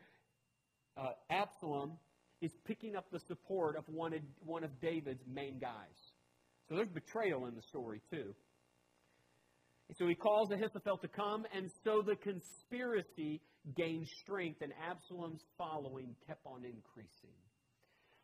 Uh, 0.97 1.11
Absalom 1.31 1.93
is 2.41 2.53
picking 2.65 2.97
up 2.97 3.07
the 3.11 3.21
support 3.27 3.77
of 3.77 3.85
one 3.89 4.15
of, 4.15 4.21
one 4.45 4.65
of 4.65 4.81
David's 4.81 5.23
main 5.27 5.59
guys. 5.59 6.13
So 6.69 6.77
there's 6.77 6.89
betrayal 6.89 7.47
in 7.47 7.55
the 7.55 7.63
story, 7.63 8.01
too. 8.11 8.35
so 9.99 10.07
he 10.07 10.15
calls 10.15 10.53
Ahithophel 10.53 10.99
to 10.99 11.09
come, 11.09 11.45
and 11.53 11.71
so 11.85 12.03
the 12.07 12.15
conspiracy 12.17 13.41
gained 13.77 14.07
strength, 14.23 14.63
and 14.63 14.73
Absalom's 14.89 15.43
following 15.59 16.15
kept 16.27 16.47
on 16.47 16.65
increasing. 16.65 17.35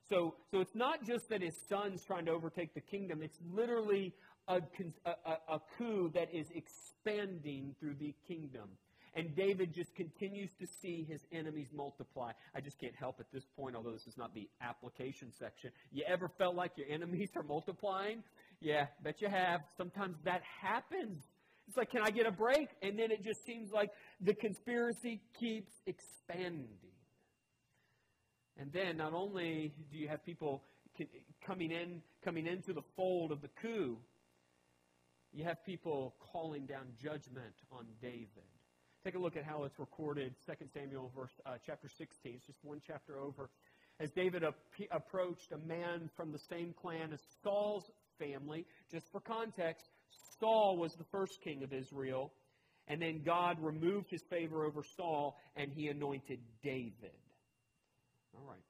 So, 0.08 0.34
so 0.50 0.60
it's 0.60 0.74
not 0.74 1.04
just 1.04 1.28
that 1.30 1.42
his 1.42 1.54
son's 1.68 2.04
trying 2.04 2.26
to 2.26 2.32
overtake 2.32 2.74
the 2.74 2.80
kingdom, 2.80 3.22
it's 3.22 3.38
literally 3.52 4.14
a, 4.48 4.60
a, 5.04 5.54
a 5.54 5.60
coup 5.76 6.10
that 6.14 6.32
is 6.32 6.46
expanding 6.54 7.74
through 7.80 7.94
the 7.94 8.14
kingdom. 8.28 8.68
And 9.14 9.34
David 9.34 9.72
just 9.74 9.94
continues 9.94 10.50
to 10.60 10.66
see 10.66 11.06
his 11.08 11.22
enemies 11.32 11.68
multiply. 11.74 12.32
I 12.54 12.60
just 12.60 12.78
can't 12.78 12.94
help 12.94 13.16
at 13.18 13.26
this 13.32 13.44
point, 13.56 13.74
although 13.74 13.92
this 13.92 14.06
is 14.06 14.18
not 14.18 14.34
the 14.34 14.46
application 14.60 15.32
section. 15.38 15.70
You 15.90 16.04
ever 16.06 16.28
felt 16.36 16.54
like 16.54 16.72
your 16.76 16.86
enemies 16.88 17.30
are 17.34 17.42
multiplying? 17.42 18.22
Yeah, 18.60 18.86
bet 19.02 19.22
you 19.22 19.28
have. 19.28 19.62
Sometimes 19.78 20.16
that 20.24 20.42
happens. 20.60 21.24
It's 21.66 21.78
like, 21.78 21.90
can 21.90 22.02
I 22.02 22.10
get 22.10 22.26
a 22.26 22.30
break? 22.30 22.68
And 22.82 22.98
then 22.98 23.10
it 23.10 23.24
just 23.24 23.44
seems 23.44 23.72
like 23.72 23.90
the 24.20 24.34
conspiracy 24.34 25.22
keeps 25.40 25.72
expanding. 25.86 26.68
And 28.58 28.72
then 28.72 28.96
not 28.96 29.12
only 29.12 29.74
do 29.90 29.98
you 29.98 30.08
have 30.08 30.24
people 30.24 30.62
coming 31.46 31.70
in, 31.70 32.02
coming 32.24 32.46
into 32.46 32.72
the 32.72 32.82
fold 32.96 33.32
of 33.32 33.42
the 33.42 33.50
coup, 33.60 33.98
you 35.32 35.44
have 35.44 35.64
people 35.66 36.14
calling 36.32 36.64
down 36.66 36.86
judgment 37.02 37.54
on 37.70 37.86
David. 38.00 38.28
Take 39.04 39.14
a 39.14 39.18
look 39.18 39.36
at 39.36 39.44
how 39.44 39.64
it's 39.64 39.78
recorded, 39.78 40.34
2 40.46 40.66
Samuel 40.72 41.12
verse, 41.14 41.30
uh, 41.44 41.56
chapter 41.64 41.88
16. 41.88 42.34
It's 42.36 42.46
just 42.46 42.58
one 42.62 42.80
chapter 42.86 43.18
over. 43.18 43.50
as 44.00 44.10
David 44.10 44.44
ap- 44.44 44.56
approached 44.90 45.52
a 45.52 45.58
man 45.58 46.10
from 46.16 46.32
the 46.32 46.38
same 46.50 46.74
clan 46.80 47.12
as 47.12 47.20
Saul's 47.42 47.90
family. 48.18 48.66
Just 48.90 49.10
for 49.10 49.20
context, 49.20 49.86
Saul 50.40 50.76
was 50.76 50.94
the 50.94 51.04
first 51.04 51.40
king 51.42 51.62
of 51.62 51.72
Israel, 51.72 52.32
and 52.88 53.00
then 53.00 53.22
God 53.24 53.58
removed 53.60 54.10
his 54.10 54.22
favor 54.28 54.64
over 54.64 54.82
Saul, 54.96 55.38
and 55.56 55.72
he 55.72 55.88
anointed 55.88 56.40
David. 56.62 57.16
All 58.36 58.48
right. 58.48 58.62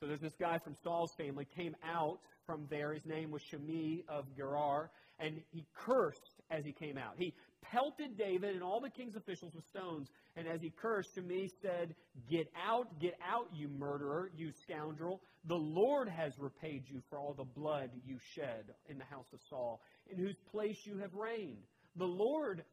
So 0.00 0.06
there's 0.06 0.20
this 0.20 0.34
guy 0.38 0.58
from 0.58 0.74
Saul's 0.82 1.12
family 1.16 1.46
came 1.56 1.76
out 1.84 2.18
from 2.44 2.66
there. 2.68 2.92
His 2.92 3.06
name 3.06 3.30
was 3.30 3.40
Shimei 3.42 4.04
of 4.08 4.24
Gera, 4.36 4.90
and 5.20 5.40
he 5.52 5.64
cursed 5.74 6.42
as 6.50 6.64
he 6.64 6.72
came 6.72 6.98
out. 6.98 7.14
He 7.16 7.34
pelted 7.62 8.18
David 8.18 8.54
and 8.54 8.64
all 8.64 8.80
the 8.80 8.90
king's 8.90 9.14
officials 9.14 9.54
with 9.54 9.64
stones. 9.66 10.08
And 10.34 10.48
as 10.48 10.60
he 10.60 10.70
cursed, 10.70 11.10
Shimei 11.14 11.48
said, 11.62 11.94
Get 12.28 12.48
out, 12.68 12.98
get 13.00 13.14
out, 13.24 13.46
you 13.54 13.68
murderer, 13.68 14.30
you 14.36 14.50
scoundrel. 14.64 15.22
The 15.44 15.54
Lord 15.54 16.08
has 16.08 16.32
repaid 16.38 16.84
you 16.86 17.00
for 17.08 17.18
all 17.18 17.34
the 17.34 17.44
blood 17.44 17.90
you 18.04 18.18
shed 18.34 18.74
in 18.88 18.98
the 18.98 19.04
house 19.04 19.32
of 19.32 19.38
Saul, 19.48 19.80
in 20.10 20.18
whose 20.18 20.36
place 20.50 20.78
you 20.84 20.98
have 20.98 21.14
reigned. 21.14 21.62
The 21.96 22.04
Lord 22.04 22.64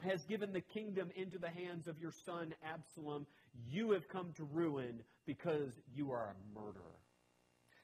has 0.00 0.22
given 0.24 0.52
the 0.52 0.60
kingdom 0.60 1.10
into 1.16 1.38
the 1.38 1.50
hands 1.50 1.86
of 1.88 1.98
your 1.98 2.12
son 2.24 2.54
Absalom. 2.64 3.26
You 3.68 3.92
have 3.92 4.08
come 4.08 4.32
to 4.36 4.44
ruin 4.44 5.00
because 5.26 5.70
you 5.94 6.10
are 6.10 6.34
a 6.34 6.58
murderer. 6.58 6.82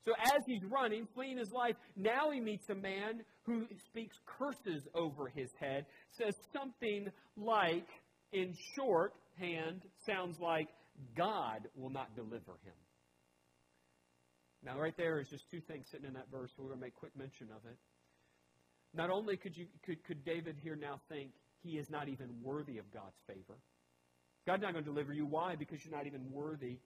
So 0.04 0.12
as 0.12 0.42
he's 0.46 0.62
running, 0.70 1.08
fleeing 1.14 1.36
his 1.36 1.50
life, 1.50 1.74
now 1.96 2.30
he 2.30 2.40
meets 2.40 2.68
a 2.70 2.74
man 2.74 3.22
who 3.44 3.66
speaks 3.86 4.16
curses 4.38 4.86
over 4.94 5.28
his 5.28 5.50
head, 5.58 5.86
says 6.16 6.34
something 6.52 7.08
like, 7.36 7.88
in 8.32 8.54
shorthand, 8.76 9.82
sounds 10.06 10.38
like, 10.38 10.68
God 11.16 11.68
will 11.74 11.90
not 11.90 12.14
deliver 12.14 12.52
him. 12.64 12.74
Now, 14.64 14.78
right 14.78 14.96
there 14.96 15.20
is 15.20 15.28
just 15.28 15.50
two 15.50 15.60
things 15.60 15.86
sitting 15.90 16.06
in 16.06 16.14
that 16.14 16.30
verse. 16.30 16.50
We're 16.56 16.66
going 16.66 16.78
to 16.78 16.84
make 16.84 16.94
quick 16.94 17.16
mention 17.16 17.48
of 17.50 17.68
it. 17.70 17.76
Not 18.94 19.10
only 19.10 19.36
could, 19.36 19.56
you, 19.56 19.66
could, 19.84 20.02
could 20.04 20.24
David 20.24 20.56
here 20.62 20.76
now 20.76 21.00
think 21.08 21.30
he 21.62 21.78
is 21.78 21.90
not 21.90 22.08
even 22.08 22.28
worthy 22.42 22.78
of 22.78 22.90
God's 22.92 23.18
favor, 23.26 23.58
God's 24.46 24.62
not 24.62 24.72
going 24.72 24.84
to 24.84 24.90
deliver 24.90 25.12
you. 25.12 25.26
Why? 25.26 25.56
Because 25.56 25.84
you're 25.84 25.96
not 25.96 26.06
even 26.06 26.30
worthy. 26.30 26.78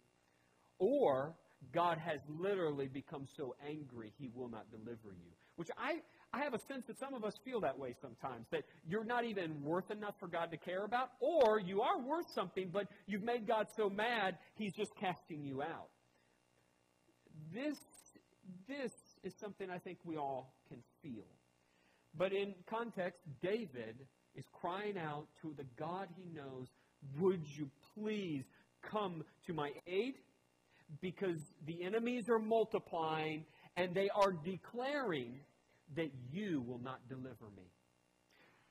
Or 0.80 1.34
God 1.72 1.98
has 1.98 2.20
literally 2.28 2.88
become 2.88 3.26
so 3.36 3.54
angry 3.66 4.12
he 4.18 4.30
will 4.34 4.48
not 4.48 4.70
deliver 4.70 5.10
you. 5.10 5.30
Which 5.56 5.68
I, 5.76 6.00
I 6.32 6.42
have 6.42 6.54
a 6.54 6.58
sense 6.58 6.86
that 6.86 6.98
some 6.98 7.12
of 7.12 7.22
us 7.22 7.34
feel 7.44 7.60
that 7.60 7.78
way 7.78 7.94
sometimes, 8.00 8.46
that 8.50 8.64
you're 8.88 9.04
not 9.04 9.24
even 9.24 9.62
worth 9.62 9.90
enough 9.90 10.14
for 10.18 10.26
God 10.26 10.50
to 10.50 10.56
care 10.56 10.84
about, 10.84 11.10
or 11.20 11.60
you 11.60 11.82
are 11.82 12.00
worth 12.00 12.26
something, 12.34 12.70
but 12.72 12.88
you've 13.06 13.22
made 13.22 13.46
God 13.46 13.66
so 13.76 13.90
mad, 13.90 14.38
he's 14.54 14.72
just 14.72 14.90
casting 14.96 15.44
you 15.44 15.62
out. 15.62 15.90
This, 17.54 17.76
this 18.66 18.92
is 19.22 19.34
something 19.38 19.68
I 19.70 19.78
think 19.78 19.98
we 20.02 20.16
all 20.16 20.54
can 20.68 20.78
feel. 21.02 21.26
But 22.16 22.32
in 22.32 22.54
context, 22.66 23.20
David 23.42 23.96
is 24.34 24.44
crying 24.52 24.96
out 24.98 25.26
to 25.42 25.54
the 25.56 25.64
God 25.78 26.08
he 26.16 26.24
knows, 26.34 26.68
Would 27.18 27.42
you 27.56 27.70
please 27.94 28.44
come 28.82 29.24
to 29.46 29.52
my 29.52 29.72
aid? 29.86 30.14
Because 31.00 31.40
the 31.66 31.82
enemies 31.84 32.28
are 32.28 32.38
multiplying 32.38 33.44
and 33.76 33.94
they 33.94 34.08
are 34.14 34.32
declaring 34.32 35.40
that 35.96 36.10
you 36.30 36.62
will 36.66 36.80
not 36.80 37.00
deliver 37.08 37.46
me. 37.56 37.64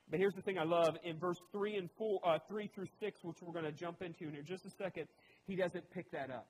But 0.09 0.19
here's 0.19 0.33
the 0.33 0.41
thing 0.41 0.57
I 0.57 0.63
love 0.63 0.97
in 1.03 1.19
verse 1.19 1.37
three 1.51 1.75
and 1.75 1.89
four, 1.97 2.19
uh, 2.25 2.39
three 2.47 2.67
through 2.73 2.87
six, 2.99 3.23
which 3.23 3.37
we're 3.41 3.53
going 3.53 3.65
to 3.65 3.71
jump 3.71 4.01
into 4.01 4.23
in 4.27 4.43
just 4.45 4.65
a 4.65 4.71
second. 4.71 5.05
He 5.45 5.55
doesn't 5.55 5.89
pick 5.91 6.11
that 6.11 6.31
up. 6.31 6.47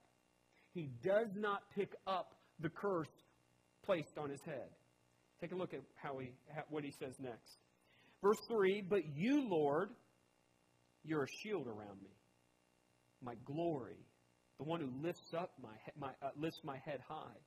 He 0.73 0.89
does 1.03 1.27
not 1.35 1.63
pick 1.75 1.93
up 2.07 2.35
the 2.59 2.69
curse 2.69 3.09
placed 3.83 4.17
on 4.17 4.29
his 4.29 4.41
head. 4.45 4.69
Take 5.41 5.51
a 5.51 5.55
look 5.55 5.73
at 5.73 5.81
how 6.01 6.19
he 6.19 6.31
what 6.69 6.83
he 6.83 6.91
says 6.91 7.15
next. 7.19 7.57
Verse 8.21 8.39
three. 8.47 8.81
But 8.81 9.01
you, 9.15 9.47
Lord, 9.49 9.89
you're 11.03 11.23
a 11.23 11.31
shield 11.43 11.67
around 11.67 12.01
me, 12.01 12.11
my 13.21 13.35
glory 13.45 13.97
the 14.59 14.65
one 14.65 14.81
who 14.81 14.89
lifts 15.01 15.33
up 15.33 15.53
my, 15.61 15.69
my 15.99 16.09
uh, 16.21 16.29
lifts 16.37 16.59
my 16.63 16.77
head 16.77 16.99
high. 17.07 17.39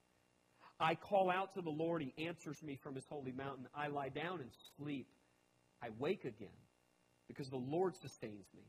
I 0.81 0.95
call 0.95 1.31
out 1.31 1.55
to 1.55 1.61
the 1.61 1.71
Lord. 1.71 2.03
He 2.03 2.27
answers 2.27 2.61
me 2.63 2.79
from 2.83 2.95
his 2.95 3.05
holy 3.09 3.33
mountain. 3.33 3.69
I 3.75 3.87
lie 3.89 4.09
down 4.09 4.41
and 4.41 4.51
sleep. 4.77 5.07
I 5.83 5.89
wake 5.99 6.25
again 6.25 6.49
because 7.29 7.49
the 7.49 7.57
Lord 7.57 7.95
sustains 7.97 8.47
me. 8.55 8.65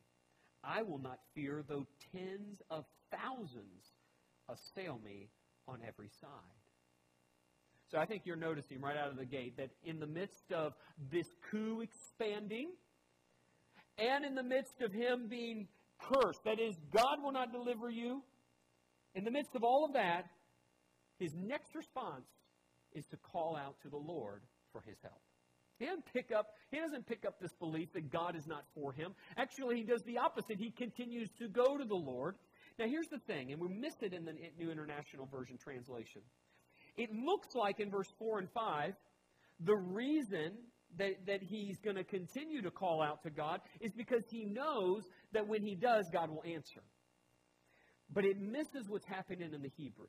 I 0.63 0.83
will 0.83 0.99
not 0.99 1.19
fear 1.33 1.63
though 1.67 1.87
tens 2.11 2.61
of 2.69 2.85
thousands 3.11 3.93
assail 4.49 4.99
me 5.03 5.29
on 5.67 5.79
every 5.87 6.09
side. 6.21 6.29
So 7.91 7.97
I 7.97 8.05
think 8.05 8.23
you're 8.25 8.35
noticing 8.35 8.81
right 8.81 8.97
out 8.97 9.09
of 9.09 9.17
the 9.17 9.25
gate 9.25 9.57
that 9.57 9.69
in 9.83 9.99
the 9.99 10.07
midst 10.07 10.51
of 10.51 10.73
this 11.11 11.27
coup 11.49 11.81
expanding 11.81 12.69
and 13.97 14.25
in 14.25 14.35
the 14.35 14.43
midst 14.43 14.81
of 14.81 14.91
him 14.91 15.27
being 15.29 15.67
cursed, 15.99 16.43
that 16.45 16.59
is, 16.59 16.75
God 16.91 17.21
will 17.21 17.31
not 17.31 17.51
deliver 17.51 17.89
you, 17.89 18.23
in 19.15 19.23
the 19.23 19.31
midst 19.31 19.55
of 19.55 19.63
all 19.63 19.85
of 19.85 19.93
that, 19.93 20.25
his 21.19 21.33
next 21.35 21.75
response 21.75 22.27
is 22.93 23.05
to 23.07 23.17
call 23.17 23.55
out 23.55 23.75
to 23.83 23.89
the 23.89 23.97
Lord 23.97 24.41
for 24.71 24.81
his 24.81 24.97
help. 25.01 25.21
He 25.79 25.85
doesn't 25.85 26.05
pick 26.13 26.31
up, 26.31 26.47
he 26.71 26.79
doesn't 26.79 27.05
pick 27.07 27.25
up 27.25 27.39
this 27.39 27.53
belief 27.59 27.91
that 27.93 28.11
God 28.11 28.35
is 28.35 28.47
not 28.47 28.63
for 28.75 28.93
him. 28.93 29.13
Actually, 29.37 29.77
he 29.77 29.83
does 29.83 30.03
the 30.03 30.17
opposite. 30.17 30.57
He 30.57 30.71
continues 30.71 31.29
to 31.39 31.47
go 31.47 31.77
to 31.77 31.85
the 31.85 31.95
Lord. 31.95 32.35
Now, 32.79 32.85
here's 32.87 33.07
the 33.07 33.19
thing, 33.19 33.51
and 33.51 33.61
we 33.61 33.67
miss 33.67 33.95
it 34.01 34.13
in 34.13 34.25
the 34.25 34.33
New 34.57 34.71
International 34.71 35.25
Version 35.25 35.57
translation. 35.57 36.21
It 36.95 37.09
looks 37.11 37.55
like 37.55 37.79
in 37.79 37.89
verse 37.89 38.11
4 38.17 38.39
and 38.39 38.49
5, 38.51 38.93
the 39.59 39.75
reason 39.75 40.53
that, 40.97 41.25
that 41.25 41.41
he's 41.41 41.79
going 41.79 41.95
to 41.95 42.03
continue 42.03 42.61
to 42.61 42.71
call 42.71 43.01
out 43.01 43.23
to 43.23 43.29
God 43.29 43.61
is 43.79 43.91
because 43.93 44.23
he 44.29 44.45
knows 44.45 45.03
that 45.31 45.47
when 45.47 45.63
he 45.63 45.75
does, 45.75 46.05
God 46.11 46.29
will 46.29 46.43
answer. 46.45 46.81
But 48.11 48.25
it 48.25 48.39
misses 48.39 48.87
what's 48.87 49.05
happening 49.05 49.53
in 49.53 49.61
the 49.61 49.71
Hebrew. 49.77 50.07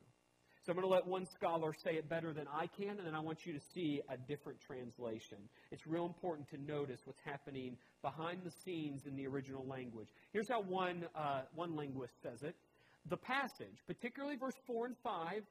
So 0.65 0.73
I'm 0.73 0.77
going 0.77 0.89
to 0.89 0.95
let 0.95 1.07
one 1.07 1.27
scholar 1.27 1.75
say 1.75 1.97
it 1.97 2.09
better 2.09 2.33
than 2.33 2.47
I 2.51 2.67
can, 2.67 2.97
and 2.97 3.07
then 3.07 3.15
I 3.15 3.21
want 3.21 3.45
you 3.45 3.53
to 3.53 3.61
see 3.75 4.01
a 4.09 4.17
different 4.17 4.59
translation. 4.61 5.37
It's 5.71 5.87
real 5.87 6.07
important 6.07 6.49
to 6.51 6.57
notice 6.57 7.01
what's 7.05 7.21
happening 7.23 7.77
behind 8.01 8.41
the 8.45 8.51
scenes 8.65 9.03
in 9.07 9.15
the 9.15 9.27
original 9.27 9.67
language. 9.67 10.09
Here's 10.33 10.49
how 10.49 10.63
one, 10.63 11.05
uh, 11.15 11.43
one 11.55 11.77
linguist 11.77 12.15
says 12.23 12.43
it. 12.43 12.57
The 13.11 13.19
passage, 13.19 13.77
particularly 13.87 14.37
verse 14.37 14.55
4 14.67 14.87
and 14.87 14.97
5, 15.05 15.43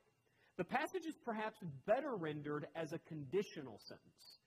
the 0.57 0.63
passage 0.63 1.05
is 1.07 1.15
perhaps 1.23 1.57
better 1.85 2.15
rendered 2.15 2.65
as 2.75 2.91
a 2.91 2.99
conditional 3.07 3.79
sentence. 3.87 4.39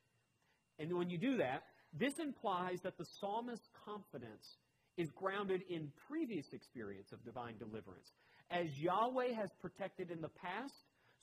And 0.81 0.93
when 0.97 1.11
you 1.11 1.19
do 1.19 1.37
that, 1.37 1.63
this 1.93 2.19
implies 2.19 2.81
that 2.83 2.99
the 2.99 3.07
psalmist's 3.21 3.69
confidence 3.85 4.59
is 4.97 5.11
grounded 5.15 5.63
in 5.69 5.93
previous 6.09 6.47
experience 6.53 7.13
of 7.13 7.25
divine 7.25 7.57
deliverance. 7.59 8.11
As 8.51 8.67
Yahweh 8.79 9.33
has 9.35 9.51
protected 9.61 10.11
in 10.11 10.21
the 10.21 10.29
past, 10.29 10.75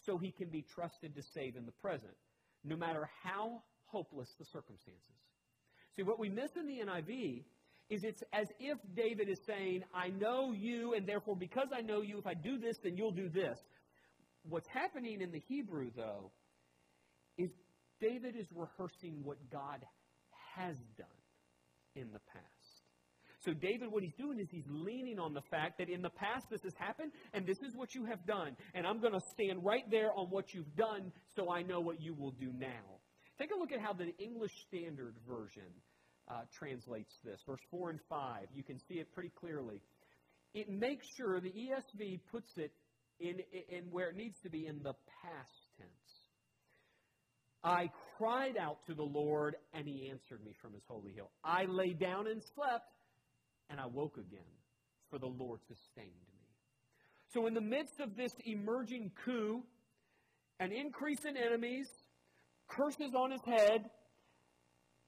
so 0.06 0.18
he 0.18 0.32
can 0.32 0.50
be 0.50 0.66
trusted 0.76 1.16
to 1.16 1.24
save 1.34 1.56
in 1.56 1.66
the 1.66 1.72
present, 1.72 2.14
no 2.64 2.76
matter 2.76 3.10
how 3.24 3.64
hopeless 3.86 4.30
the 4.38 4.46
circumstances. 4.46 5.02
See, 5.96 6.04
what 6.04 6.20
we 6.20 6.30
miss 6.30 6.52
in 6.56 6.68
the 6.68 6.80
NIV 6.86 7.44
is 7.90 8.04
it's 8.04 8.24
as 8.34 8.48
if 8.60 8.78
David 8.96 9.30
is 9.30 9.40
saying, 9.46 9.84
I 9.94 10.10
know 10.10 10.52
you, 10.52 10.94
and 10.94 11.08
therefore 11.08 11.36
because 11.36 11.68
I 11.76 11.82
know 11.82 12.02
you, 12.02 12.18
if 12.18 12.26
I 12.26 12.34
do 12.34 12.58
this, 12.58 12.78
then 12.84 12.98
you'll 12.98 13.12
do 13.12 13.30
this. 13.30 13.58
What's 14.50 14.68
happening 14.68 15.22
in 15.22 15.32
the 15.32 15.42
Hebrew, 15.48 15.92
though, 15.96 16.32
is 17.38 17.50
David 18.02 18.36
is 18.36 18.48
rehearsing 18.54 19.22
what 19.24 19.38
God 19.52 19.86
has 20.56 20.76
done 20.98 21.08
in 21.96 22.12
the 22.12 22.20
past. 22.34 22.53
So, 23.46 23.54
David, 23.54 23.92
what 23.92 24.04
he's 24.04 24.14
doing 24.14 24.40
is 24.40 24.48
he's 24.50 24.68
leaning 24.70 25.20
on 25.20 25.34
the 25.34 25.42
fact 25.52 25.78
that 25.80 25.90
in 25.90 26.02
the 26.02 26.10
past 26.10 26.46
this 26.50 26.62
has 26.64 26.74
happened, 26.78 27.12
and 27.34 27.46
this 27.46 27.58
is 27.60 27.76
what 27.76 27.94
you 27.94 28.06
have 28.06 28.26
done. 28.26 28.56
And 28.74 28.88
I'm 28.88 29.02
going 29.02 29.14
to 29.14 29.22
stand 29.32 29.64
right 29.64 29.84
there 29.92 30.12
on 30.16 30.28
what 30.28 30.54
you've 30.54 30.76
done 30.76 31.12
so 31.36 31.52
I 31.52 31.62
know 31.62 31.82
what 31.82 32.02
you 32.02 32.14
will 32.14 32.32
do 32.32 32.52
now. 32.58 33.00
Take 33.38 33.52
a 33.52 33.60
look 33.60 33.72
at 33.72 33.82
how 33.82 33.94
the 33.94 34.16
English 34.18 34.52
Standard 34.68 35.16
Version 35.28 35.70
uh, 36.30 36.42
translates 36.58 37.14
this. 37.26 37.40
Verse 37.46 37.60
4 37.70 37.90
and 37.92 38.00
5. 38.08 38.48
You 38.54 38.64
can 38.64 38.80
see 38.88 38.96
it 38.96 39.12
pretty 39.14 39.32
clearly. 39.38 39.82
It 40.54 40.70
makes 40.70 41.06
sure 41.18 41.42
the 41.42 41.50
ESV 41.50 42.22
puts 42.32 42.58
it 42.58 42.72
in, 43.20 43.40
in 43.70 43.86
where 43.92 44.10
it 44.10 44.16
needs 44.16 44.40
to 44.44 44.50
be 44.50 44.68
in 44.68 44.78
the 44.78 44.94
past 45.22 45.68
tense. 45.78 45.90
I 47.64 47.90
cried 48.18 48.58
out 48.58 48.86
to 48.88 48.94
the 48.94 49.04
Lord, 49.04 49.56
and 49.74 49.88
he 49.88 50.10
answered 50.10 50.44
me 50.46 50.54
from 50.62 50.74
his 50.74 50.84
holy 50.88 51.14
hill. 51.14 51.32
I 51.44 51.66
lay 51.66 51.94
down 51.94 52.28
and 52.28 52.42
slept 52.56 52.86
and 53.74 53.82
I 53.82 53.88
woke 53.88 54.18
again, 54.18 54.54
for 55.10 55.18
the 55.18 55.26
Lord 55.26 55.60
sustained 55.68 56.06
me. 56.06 56.46
So, 57.34 57.48
in 57.48 57.56
the 57.56 57.62
midst 57.62 58.00
of 58.00 58.16
this 58.16 58.32
emerging 58.46 59.12
coup, 59.26 59.64
an 60.60 60.72
increase 60.72 61.26
in 61.26 61.36
enemies, 61.36 61.88
curses 62.68 63.16
on 63.16 63.32
his 63.32 63.42
head, 63.44 63.90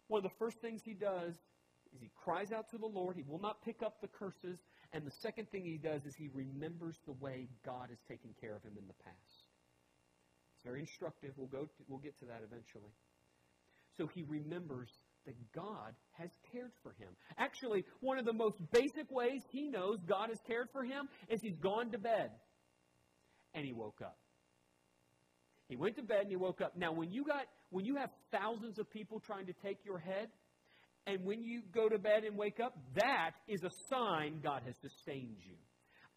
one 0.08 0.18
of 0.18 0.24
the 0.24 0.36
first 0.40 0.58
things 0.62 0.82
he 0.84 0.96
does 0.96 1.36
is 1.94 2.02
he 2.02 2.10
cries 2.24 2.52
out 2.52 2.68
to 2.72 2.80
the 2.80 2.88
Lord. 2.88 3.16
He 3.16 3.24
will 3.28 3.40
not 3.40 3.64
pick 3.64 3.84
up 3.84 4.02
the 4.02 4.08
curses. 4.08 4.58
And 4.94 5.06
the 5.06 5.14
second 5.22 5.52
thing 5.52 5.64
he 5.64 5.78
does 5.78 6.04
is 6.04 6.16
he 6.16 6.30
remembers 6.34 6.98
the 7.06 7.14
way 7.14 7.48
God 7.64 7.90
has 7.90 8.00
taken 8.10 8.32
care 8.42 8.56
of 8.56 8.64
him 8.64 8.74
in 8.80 8.88
the 8.88 8.98
past. 9.04 9.46
It's 10.56 10.64
very 10.66 10.80
instructive. 10.80 11.34
We'll, 11.38 11.48
go 11.48 11.66
to, 11.66 11.84
we'll 11.88 12.00
get 12.00 12.18
to 12.20 12.26
that 12.26 12.42
eventually. 12.44 12.94
So 13.98 14.08
he 14.08 14.24
remembers 14.24 14.90
that 15.26 15.36
God 15.54 15.94
has 16.12 16.30
cared 16.52 16.72
for 16.84 16.92
him. 16.94 17.10
Actually, 17.38 17.86
one 18.02 18.20
of 18.20 18.26
the 18.26 18.34
most 18.34 18.58
basic 18.72 19.10
ways 19.10 19.42
he 19.52 19.68
knows 19.68 20.00
God 20.08 20.30
has 20.30 20.40
cared 20.48 20.68
for 20.72 20.84
him 20.84 21.08
is 21.30 21.42
he's 21.42 21.58
gone 21.58 21.92
to 21.92 21.98
bed 21.98 22.30
and 23.54 23.66
he 23.66 23.74
woke 23.74 24.02
up. 24.04 24.18
He 25.68 25.76
went 25.76 25.96
to 25.96 26.04
bed 26.04 26.22
and 26.22 26.30
he 26.30 26.36
woke 26.36 26.62
up. 26.62 26.78
Now, 26.78 26.92
when 26.92 27.12
you 27.12 27.24
got 27.24 27.46
when 27.72 27.86
you 27.86 27.96
have 27.96 28.10
thousands 28.32 28.78
of 28.78 28.90
people 28.92 29.20
trying 29.20 29.48
to 29.48 29.54
take 29.64 29.80
your 29.84 29.98
head, 29.98 30.28
and 31.08 31.26
when 31.26 31.44
you 31.44 31.62
go 31.74 31.90
to 31.90 31.98
bed 31.98 32.24
and 32.24 32.38
wake 32.38 32.60
up, 32.64 32.78
that 32.96 33.32
is 33.48 33.64
a 33.64 33.72
sign 33.90 34.42
God 34.44 34.62
has 34.66 34.76
sustained 34.82 35.38
you. 35.44 35.56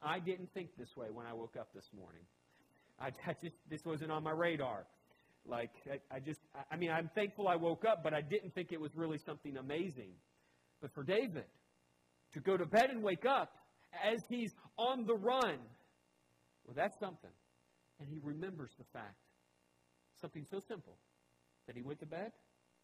I 0.02 0.18
didn't 0.18 0.52
think 0.52 0.70
this 0.76 0.90
way 0.97 1.08
when 1.12 1.26
I 1.26 1.32
woke 1.32 1.56
up 1.58 1.68
this 1.75 1.88
morning. 1.97 2.23
I, 3.00 3.06
I 3.26 3.32
just 3.42 3.56
this 3.70 3.80
wasn't 3.87 4.11
on 4.11 4.23
my 4.23 4.32
radar. 4.32 4.87
Like 5.49 5.71
I, 5.90 6.17
I 6.17 6.21
just 6.21 6.40
I 6.71 6.76
mean 6.76 6.90
I'm 6.90 7.11
thankful 7.14 7.49
I 7.49 7.57
woke 7.57 7.85
up, 7.85 8.02
but 8.02 8.14
I 8.14 8.21
didn't 8.21 8.55
think 8.55 8.73
it 8.73 8.81
was 8.81 8.95
really 8.95 9.19
something 9.19 9.57
amazing. 9.57 10.11
But 10.81 10.93
for 10.95 11.02
David 11.02 11.47
to 12.35 12.40
go 12.40 12.57
to 12.57 12.67
bed 12.67 12.90
and 12.90 13.02
wake 13.02 13.25
up 13.25 13.57
as 14.05 14.23
he's 14.28 14.55
on 14.76 15.07
the 15.07 15.14
run, 15.14 15.59
well, 16.64 16.75
that's 16.76 16.99
something. 16.99 17.31
And 18.00 18.09
he 18.09 18.21
remembers 18.23 18.71
the 18.78 18.85
fact 18.93 19.17
Something 20.21 20.45
so 20.50 20.61
simple 20.67 20.97
that 21.67 21.76
he 21.76 21.83
went 21.83 22.00
to 22.00 22.07
bed, 22.07 22.33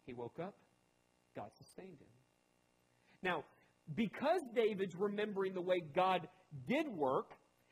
he 0.05 0.13
woke 0.13 0.39
up, 0.41 0.55
God 1.35 1.49
sustained 1.57 1.99
him. 1.99 2.07
Now, 3.21 3.43
because 3.93 4.41
David's 4.55 4.95
remembering 4.95 5.53
the 5.53 5.61
way 5.61 5.81
God 5.93 6.27
did 6.67 6.87
work, 6.87 7.31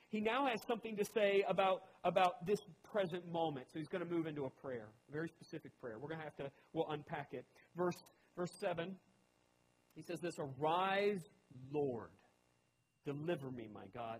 he 0.09 0.19
now 0.19 0.47
has 0.47 0.62
something 0.67 0.97
to 0.97 1.05
say 1.05 1.45
about, 1.47 1.83
about 2.03 2.45
this 2.45 2.59
present 2.93 3.29
moment. 3.31 3.65
So 3.73 3.79
he's 3.79 3.88
going 3.88 4.07
to 4.07 4.09
move 4.09 4.27
into 4.27 4.45
a 4.45 4.50
prayer, 4.50 4.88
a 5.09 5.12
very 5.12 5.27
specific 5.27 5.71
prayer. 5.81 5.97
We're 6.00 6.09
going 6.09 6.19
to 6.19 6.23
have 6.23 6.35
to, 6.38 6.51
we'll 6.71 6.89
unpack 6.89 7.29
it. 7.31 7.43
Verse, 7.75 7.97
verse 8.38 8.51
7, 8.59 8.95
he 9.95 10.03
says 10.03 10.21
this 10.21 10.35
Arise, 10.39 11.21
Lord, 11.71 12.09
deliver 13.05 13.51
me, 13.51 13.67
my 13.73 13.85
God. 13.93 14.19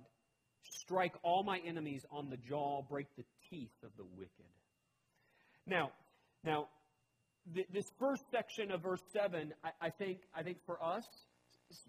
Strike 0.64 1.14
all 1.24 1.44
my 1.44 1.60
enemies 1.66 2.04
on 2.12 2.30
the 2.30 2.38
jaw, 2.38 2.82
break 2.82 3.08
the 3.16 3.24
teeth 3.50 3.72
of 3.84 3.92
the 3.98 4.06
wicked. 4.18 4.32
Now, 5.68 5.92
now, 6.44 6.68
th- 7.54 7.68
this 7.72 7.86
first 8.00 8.24
section 8.32 8.72
of 8.72 8.82
verse 8.82 9.02
seven, 9.14 9.54
I, 9.64 9.88
I 9.88 9.90
think, 9.92 10.20
I 10.36 10.44
think 10.44 10.58
for 10.66 10.84
us 10.84 11.06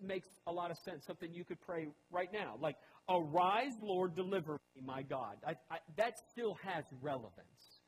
makes 0.03 0.29
a 0.47 0.53
lot 0.53 0.71
of 0.71 0.79
sense. 0.79 1.05
Something 1.07 1.33
you 1.33 1.45
could 1.45 1.61
pray 1.61 1.89
right 2.11 2.33
now, 2.33 2.57
like 2.61 2.77
"Arise, 3.09 3.75
Lord, 3.83 4.15
deliver 4.15 4.61
me, 4.75 4.83
my 4.85 5.03
God." 5.03 5.37
I, 5.47 5.53
I, 5.71 5.79
that 5.97 6.15
still 6.33 6.57
has 6.63 6.85
relevance. 7.03 7.81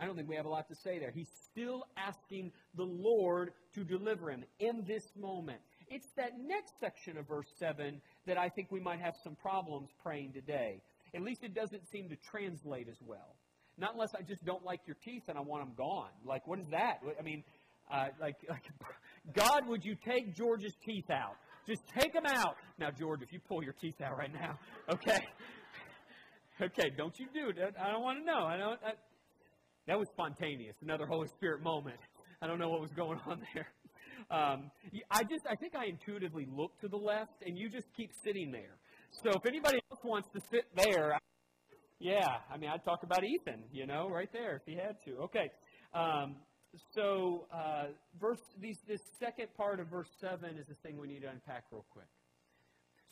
I 0.00 0.06
don't 0.06 0.14
think 0.14 0.28
we 0.28 0.36
have 0.36 0.46
a 0.46 0.50
lot 0.50 0.68
to 0.68 0.76
say 0.76 0.98
there. 0.98 1.10
He's 1.10 1.30
still 1.50 1.84
asking 1.96 2.52
the 2.76 2.84
Lord 2.84 3.50
to 3.74 3.82
deliver 3.84 4.30
him 4.30 4.44
in 4.60 4.84
this 4.86 5.02
moment. 5.16 5.58
It's 5.88 6.06
that 6.16 6.32
next 6.38 6.74
section 6.78 7.16
of 7.18 7.26
verse 7.26 7.48
7 7.58 8.00
that 8.26 8.38
I 8.38 8.48
think 8.48 8.70
we 8.70 8.80
might 8.80 9.00
have 9.00 9.14
some 9.24 9.34
problems 9.34 9.88
praying 10.02 10.34
today. 10.34 10.82
At 11.14 11.22
least 11.22 11.42
it 11.42 11.54
doesn't 11.54 11.88
seem 11.90 12.08
to 12.10 12.16
translate 12.30 12.88
as 12.88 12.98
well. 13.04 13.36
Not 13.76 13.94
unless 13.94 14.14
I 14.14 14.22
just 14.22 14.44
don't 14.44 14.64
like 14.64 14.80
your 14.86 14.96
teeth 15.04 15.24
and 15.28 15.38
I 15.38 15.40
want 15.40 15.64
them 15.64 15.74
gone. 15.76 16.10
Like, 16.24 16.46
what 16.46 16.58
is 16.58 16.66
that? 16.70 17.00
I 17.18 17.22
mean, 17.22 17.42
uh, 17.92 18.08
like, 18.20 18.36
like, 18.48 18.64
God, 19.34 19.66
would 19.66 19.84
you 19.84 19.94
take 19.94 20.34
George's 20.34 20.74
teeth 20.84 21.10
out? 21.10 21.36
Just 21.66 21.82
take 21.98 22.12
them 22.14 22.26
out. 22.26 22.56
Now, 22.78 22.90
George, 22.90 23.22
if 23.22 23.32
you 23.32 23.40
pull 23.46 23.62
your 23.62 23.74
teeth 23.74 24.00
out 24.02 24.16
right 24.16 24.32
now, 24.32 24.58
okay? 24.92 25.20
okay, 26.62 26.90
don't 26.96 27.18
you 27.18 27.26
do 27.32 27.50
it. 27.50 27.74
I 27.80 27.90
don't 27.92 28.02
want 28.02 28.18
to 28.20 28.24
know. 28.24 28.46
I 28.46 28.56
don't. 28.56 28.80
I, 28.84 28.92
that 29.86 29.98
was 29.98 30.08
spontaneous. 30.08 30.76
Another 30.82 31.06
Holy 31.06 31.28
Spirit 31.28 31.62
moment. 31.62 31.98
I 32.40 32.46
don't 32.46 32.58
know 32.58 32.70
what 32.70 32.80
was 32.80 32.92
going 32.92 33.18
on 33.26 33.40
there. 33.54 33.66
Um, 34.30 34.70
I 35.10 35.22
just, 35.22 35.46
I 35.48 35.54
think 35.56 35.74
I 35.74 35.86
intuitively 35.86 36.46
look 36.50 36.78
to 36.80 36.88
the 36.88 36.96
left, 36.96 37.42
and 37.46 37.56
you 37.56 37.70
just 37.70 37.86
keep 37.96 38.10
sitting 38.24 38.50
there. 38.50 38.76
So 39.22 39.30
if 39.30 39.46
anybody 39.46 39.78
else 39.90 40.00
wants 40.04 40.28
to 40.34 40.40
sit 40.50 40.64
there, 40.76 41.18
yeah, 41.98 42.26
I 42.52 42.58
mean, 42.58 42.70
I'd 42.70 42.84
talk 42.84 43.02
about 43.02 43.24
Ethan, 43.24 43.64
you 43.72 43.86
know, 43.86 44.08
right 44.08 44.28
there 44.32 44.56
if 44.56 44.62
he 44.66 44.74
had 44.74 44.96
to. 45.04 45.22
Okay. 45.24 45.50
Um, 45.94 46.36
so, 46.94 47.46
uh, 47.52 47.86
verse 48.20 48.40
these, 48.60 48.78
this 48.86 49.00
second 49.18 49.48
part 49.56 49.80
of 49.80 49.88
verse 49.88 50.08
7 50.20 50.56
is 50.58 50.66
the 50.66 50.74
thing 50.82 50.98
we 50.98 51.08
need 51.08 51.22
to 51.22 51.28
unpack 51.28 51.64
real 51.70 51.84
quick. 51.90 52.08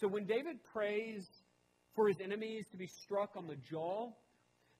So, 0.00 0.08
when 0.08 0.26
David 0.26 0.58
prays 0.72 1.26
for 1.94 2.08
his 2.08 2.18
enemies 2.22 2.66
to 2.72 2.76
be 2.76 2.86
struck 2.86 3.30
on 3.36 3.46
the 3.46 3.56
jaw, 3.70 4.10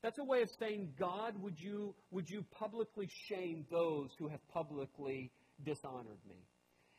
that's 0.02 0.18
a 0.18 0.24
way 0.24 0.42
of 0.42 0.50
saying, 0.60 0.92
God, 0.98 1.34
would 1.42 1.58
you, 1.58 1.94
would 2.10 2.28
you 2.28 2.44
publicly 2.50 3.08
shame 3.28 3.64
those 3.70 4.10
who 4.18 4.28
have 4.28 4.46
publicly 4.48 5.32
dishonored 5.64 6.20
me? 6.28 6.36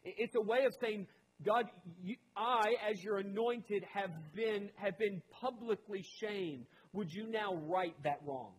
It's 0.03 0.35
a 0.35 0.41
way 0.41 0.65
of 0.65 0.73
saying, 0.81 1.07
God, 1.45 1.65
you, 2.03 2.15
I, 2.35 2.73
as 2.89 3.03
your 3.03 3.19
anointed, 3.19 3.83
have 3.93 4.09
been, 4.35 4.69
have 4.77 4.97
been 4.97 5.21
publicly 5.39 6.03
shamed 6.19 6.65
would 6.93 7.13
you 7.13 7.27
now 7.27 7.53
right 7.67 7.93
that 8.03 8.19
wrong? 8.25 8.53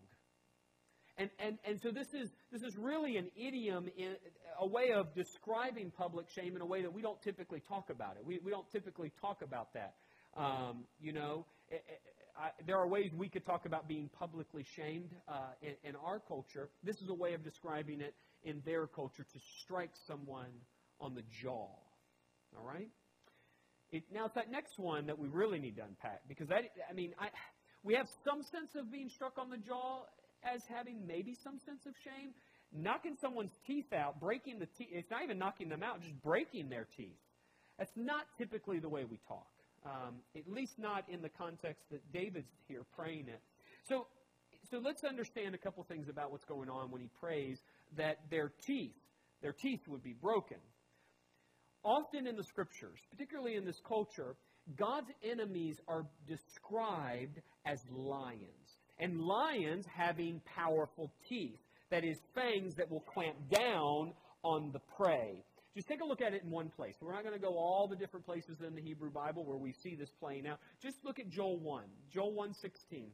And, 1.19 1.31
and, 1.41 1.59
and 1.65 1.81
so 1.83 1.91
this 1.91 2.07
is, 2.15 2.31
this 2.53 2.63
is 2.63 2.77
really 2.79 3.17
an 3.17 3.27
idiom, 3.37 3.89
in, 3.97 4.15
a 4.61 4.67
way 4.67 4.93
of 4.93 5.13
describing 5.15 5.91
public 5.91 6.27
shame 6.31 6.55
in 6.55 6.63
a 6.63 6.67
way 6.67 6.83
that 6.83 6.93
we 6.93 7.03
don't 7.03 7.21
typically 7.23 7.61
talk 7.69 7.91
about 7.91 8.17
it. 8.17 8.25
We, 8.25 8.39
we 8.45 8.53
don't 8.53 8.71
typically 8.71 9.13
talk 9.21 9.43
about 9.43 9.75
that. 9.75 9.95
Um, 10.37 10.85
you 11.01 11.13
know, 11.13 11.45
it, 11.69 11.85
it, 11.89 12.01
I, 12.39 12.51
there 12.67 12.79
are 12.79 12.87
ways 12.87 13.11
we 13.17 13.29
could 13.29 13.45
talk 13.45 13.67
about 13.67 13.89
being 13.89 14.09
publicly 14.17 14.65
shamed 14.77 15.11
uh, 15.29 15.51
in, 15.61 15.91
in 15.91 15.97
our 15.97 16.21
culture. 16.21 16.71
This 16.85 16.97
is 17.03 17.09
a 17.09 17.15
way 17.15 17.35
of 17.35 17.43
describing 17.43 18.01
it 18.01 18.15
in 18.45 18.63
their 18.65 18.87
culture 18.87 19.25
to 19.25 19.41
strike 19.63 19.91
someone 20.07 20.53
on 21.01 21.17
the 21.17 21.23
jaw. 21.43 21.67
All 22.57 22.65
right? 22.65 22.89
It, 23.91 24.05
now, 24.13 24.27
it's 24.27 24.37
that 24.37 24.53
next 24.53 24.79
one 24.79 25.07
that 25.07 25.19
we 25.19 25.27
really 25.29 25.59
need 25.59 25.77
to 25.77 25.83
unpack 25.83 26.21
because 26.29 26.47
that, 26.49 26.63
I 26.89 26.93
mean, 26.93 27.13
I, 27.19 27.29
we 27.83 27.95
have 27.95 28.07
some 28.25 28.43
sense 28.43 28.75
of 28.77 28.93
being 28.93 29.09
struck 29.09 29.39
on 29.39 29.51
the 29.51 29.57
jaw 29.57 30.03
as 30.43 30.63
having 30.69 31.07
maybe 31.07 31.35
some 31.35 31.59
sense 31.59 31.87
of 31.87 31.95
shame. 32.03 32.31
Knocking 32.73 33.17
someone's 33.19 33.59
teeth 33.67 33.93
out, 33.95 34.21
breaking 34.21 34.59
the 34.59 34.67
teeth, 34.67 34.89
it's 34.93 35.11
not 35.11 35.23
even 35.23 35.39
knocking 35.39 35.71
them 35.71 35.83
out, 35.83 36.03
just 36.03 36.21
breaking 36.23 36.69
their 36.69 36.87
teeth. 36.97 37.17
That's 37.79 37.97
not 37.97 38.27
typically 38.37 38.79
the 38.79 38.89
way 38.89 39.05
we 39.05 39.19
talk, 39.27 39.47
um, 39.87 40.17
at 40.37 40.47
least 40.47 40.79
not 40.79 41.05
in 41.09 41.23
the 41.23 41.31
context 41.31 41.85
that 41.91 42.13
David's 42.13 42.51
here 42.67 42.83
praying 42.95 43.29
it. 43.29 43.41
So, 43.89 44.07
so 44.71 44.79
let's 44.79 45.05
understand 45.05 45.55
a 45.55 45.59
couple 45.59 45.83
things 45.85 46.09
about 46.11 46.31
what's 46.31 46.45
going 46.45 46.69
on 46.69 46.91
when 46.91 47.01
he 47.01 47.09
prays 47.21 47.63
that 47.97 48.19
their 48.31 48.53
teeth, 48.67 48.97
their 49.41 49.53
teeth 49.53 49.89
would 49.89 50.03
be 50.03 50.13
broken. 50.13 50.59
Often 51.85 52.27
in 52.27 52.37
the 52.37 52.45
scriptures, 52.45 52.99
particularly 53.11 53.55
in 53.55 53.65
this 53.65 53.81
culture, 53.87 54.37
God's 54.77 55.11
enemies 55.23 55.81
are 55.89 56.05
described 56.27 57.41
as 57.65 57.81
lions. 57.91 58.68
And 58.99 59.21
lions 59.21 59.87
having 59.87 60.41
powerful 60.57 61.13
teeth, 61.29 61.61
that 61.91 62.05
is, 62.05 62.19
fangs 62.35 62.75
that 62.77 62.91
will 62.91 63.05
clamp 63.13 63.37
down 63.51 64.13
on 64.43 64.71
the 64.73 64.81
prey. 64.97 65.45
Just 65.75 65.89
take 65.89 66.01
a 66.01 66.05
look 66.05 66.21
at 66.21 66.35
it 66.35 66.43
in 66.43 66.51
one 66.51 66.71
place. 66.71 66.95
We're 67.01 67.13
not 67.13 67.23
going 67.23 67.35
to 67.35 67.41
go 67.41 67.57
all 67.57 67.87
the 67.89 67.97
different 67.97 68.27
places 68.27 68.57
in 68.67 68.75
the 68.75 68.81
Hebrew 68.81 69.11
Bible 69.11 69.45
where 69.45 69.57
we 69.57 69.73
see 69.73 69.95
this 69.95 70.11
playing 70.19 70.47
out. 70.47 70.59
Just 70.83 70.97
look 71.05 71.19
at 71.19 71.29
Joel 71.29 71.59
1. 71.59 71.85
Joel 72.13 72.33
1.16. 72.33 73.05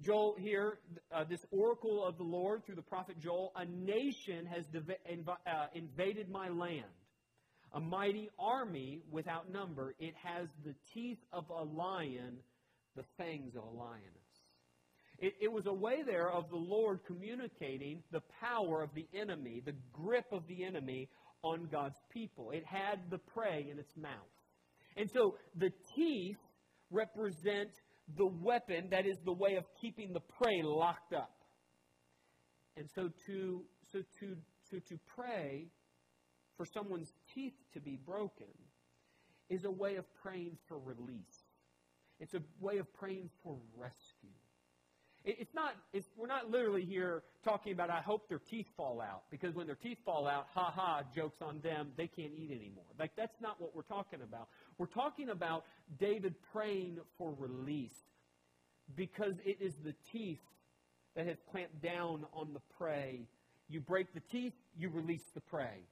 Joel 0.00 0.36
here, 0.38 0.78
uh, 1.14 1.24
this 1.24 1.40
oracle 1.50 2.04
of 2.04 2.18
the 2.18 2.24
Lord 2.24 2.64
through 2.66 2.74
the 2.74 2.82
prophet 2.82 3.18
Joel, 3.20 3.52
a 3.56 3.64
nation 3.64 4.46
has 4.46 4.66
div- 4.66 4.90
inv- 5.10 5.28
uh, 5.28 5.66
invaded 5.74 6.28
my 6.28 6.48
land 6.48 6.84
a 7.74 7.80
mighty 7.80 8.30
army 8.38 9.02
without 9.10 9.50
number. 9.50 9.94
It 9.98 10.14
has 10.22 10.48
the 10.64 10.74
teeth 10.92 11.18
of 11.32 11.48
a 11.50 11.62
lion, 11.62 12.38
the 12.96 13.04
fangs 13.16 13.54
of 13.56 13.62
a 13.64 13.76
lioness. 13.76 14.21
It, 15.18 15.34
it, 15.40 15.52
was 15.52 15.66
a 15.66 15.72
way 15.72 16.02
there 16.04 16.30
of 16.30 16.50
the 16.50 16.56
Lord 16.56 17.00
communicating 17.06 18.02
the 18.10 18.22
power 18.40 18.82
of 18.82 18.90
the 18.94 19.06
enemy, 19.18 19.62
the 19.64 19.76
grip 19.92 20.26
of 20.32 20.42
the 20.48 20.64
enemy 20.64 21.08
on 21.42 21.68
God's 21.70 21.98
people. 22.12 22.50
It 22.50 22.64
had 22.66 23.10
the 23.10 23.18
prey 23.18 23.68
in 23.70 23.78
its 23.78 23.96
mouth. 23.96 24.12
And 24.96 25.08
so 25.12 25.36
the 25.56 25.70
teeth 25.96 26.36
represent 26.90 27.70
the 28.16 28.26
weapon 28.26 28.88
that 28.90 29.06
is 29.06 29.16
the 29.24 29.32
way 29.32 29.54
of 29.56 29.64
keeping 29.80 30.12
the 30.12 30.20
prey 30.20 30.60
locked 30.62 31.12
up. 31.12 31.34
And 32.76 32.88
so 32.94 33.08
to 33.26 33.62
so 33.92 34.00
to 34.20 34.36
to, 34.70 34.80
to 34.80 34.98
pray 35.14 35.68
for 36.56 36.66
someone's 36.66 37.12
teeth 37.34 37.54
to 37.74 37.80
be 37.80 37.98
broken 38.04 38.46
is 39.50 39.64
a 39.64 39.70
way 39.70 39.96
of 39.96 40.04
praying 40.22 40.56
for 40.68 40.78
release. 40.78 41.44
It's 42.20 42.34
a 42.34 42.40
way 42.60 42.78
of 42.78 42.92
praying 42.94 43.30
for 43.42 43.58
rescue. 43.76 44.11
It's 45.24 45.54
not, 45.54 45.74
it's, 45.92 46.08
we're 46.16 46.26
not 46.26 46.50
literally 46.50 46.84
here 46.84 47.22
talking 47.44 47.72
about, 47.72 47.90
I 47.90 48.00
hope 48.00 48.28
their 48.28 48.40
teeth 48.40 48.66
fall 48.76 49.00
out. 49.00 49.22
Because 49.30 49.54
when 49.54 49.66
their 49.66 49.76
teeth 49.76 49.98
fall 50.04 50.26
out, 50.26 50.46
ha 50.52 50.72
ha, 50.74 51.02
joke's 51.14 51.40
on 51.40 51.60
them, 51.60 51.92
they 51.96 52.08
can't 52.08 52.32
eat 52.36 52.50
anymore. 52.50 52.84
Like, 52.98 53.12
that's 53.16 53.40
not 53.40 53.60
what 53.60 53.74
we're 53.74 53.82
talking 53.82 54.20
about. 54.22 54.48
We're 54.78 54.86
talking 54.86 55.28
about 55.28 55.64
David 55.98 56.34
praying 56.52 56.98
for 57.18 57.34
release. 57.38 57.94
Because 58.96 59.34
it 59.44 59.58
is 59.60 59.74
the 59.84 59.94
teeth 60.10 60.40
that 61.14 61.26
have 61.26 61.38
clamped 61.50 61.80
down 61.80 62.26
on 62.32 62.52
the 62.52 62.60
prey. 62.76 63.28
You 63.68 63.80
break 63.80 64.12
the 64.14 64.20
teeth, 64.20 64.54
you 64.76 64.88
release 64.88 65.24
the 65.34 65.40
prey. 65.40 65.86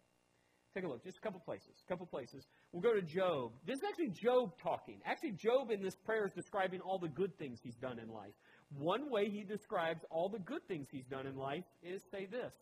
Take 0.74 0.84
a 0.84 0.88
look, 0.88 1.02
just 1.02 1.18
a 1.18 1.20
couple 1.20 1.40
places. 1.40 1.82
A 1.84 1.88
couple 1.88 2.06
places. 2.06 2.46
We'll 2.72 2.82
go 2.82 2.94
to 2.94 3.02
Job. 3.02 3.52
This 3.66 3.78
is 3.78 3.82
actually 3.88 4.10
Job 4.10 4.52
talking. 4.62 5.00
Actually, 5.04 5.32
Job 5.32 5.70
in 5.72 5.82
this 5.82 5.96
prayer 5.96 6.26
is 6.26 6.32
describing 6.32 6.80
all 6.80 6.98
the 6.98 7.08
good 7.08 7.36
things 7.38 7.58
he's 7.62 7.74
done 7.74 7.98
in 7.98 8.08
life. 8.08 8.34
One 8.78 9.10
way 9.10 9.28
he 9.28 9.42
describes 9.42 10.04
all 10.10 10.28
the 10.28 10.38
good 10.38 10.66
things 10.68 10.88
he's 10.90 11.06
done 11.06 11.26
in 11.26 11.36
life 11.36 11.64
is 11.82 12.02
say 12.10 12.26
this 12.26 12.52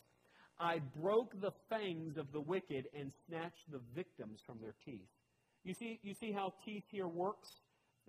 I 0.59 0.81
broke 1.01 1.41
the 1.41 1.53
fangs 1.69 2.17
of 2.17 2.33
the 2.33 2.41
wicked 2.41 2.87
and 2.99 3.13
snatched 3.27 3.71
the 3.71 3.81
victims 3.95 4.41
from 4.45 4.59
their 4.61 4.75
teeth. 4.85 5.09
You 5.65 5.75
see, 5.75 6.01
you 6.03 6.15
see 6.15 6.33
how 6.33 6.55
teeth 6.65 6.85
here 6.91 7.09
works? 7.09 7.49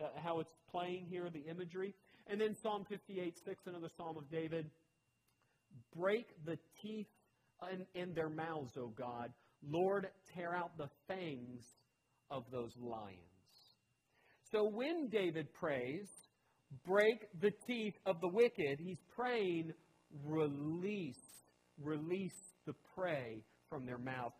Uh, 0.01 0.07
how 0.23 0.39
it's 0.39 0.53
playing 0.71 1.07
here, 1.09 1.29
the 1.29 1.43
imagery? 1.49 1.93
And 2.27 2.39
then 2.39 2.55
Psalm 2.61 2.85
58 2.87 3.37
6, 3.43 3.67
another 3.67 3.89
Psalm 3.97 4.17
of 4.17 4.29
David. 4.31 4.69
Break 5.95 6.27
the 6.45 6.57
teeth 6.81 7.07
in, 7.71 7.85
in 8.01 8.13
their 8.13 8.29
mouths, 8.29 8.77
O 8.77 8.87
God. 8.87 9.31
Lord, 9.67 10.07
tear 10.33 10.55
out 10.55 10.77
the 10.77 10.89
fangs 11.07 11.63
of 12.31 12.45
those 12.51 12.71
lions. 12.79 13.17
So 14.51 14.63
when 14.63 15.09
David 15.09 15.53
prays, 15.53 16.07
break 16.85 17.27
the 17.41 17.51
teeth 17.67 17.95
of 18.05 18.21
the 18.21 18.27
wicked. 18.27 18.79
He's 18.79 19.01
praying, 19.15 19.73
release, 20.25 21.15
release 21.81 22.53
the 22.65 22.73
prey 22.95 23.43
from 23.69 23.85
their 23.85 23.97
mouth. 23.97 24.33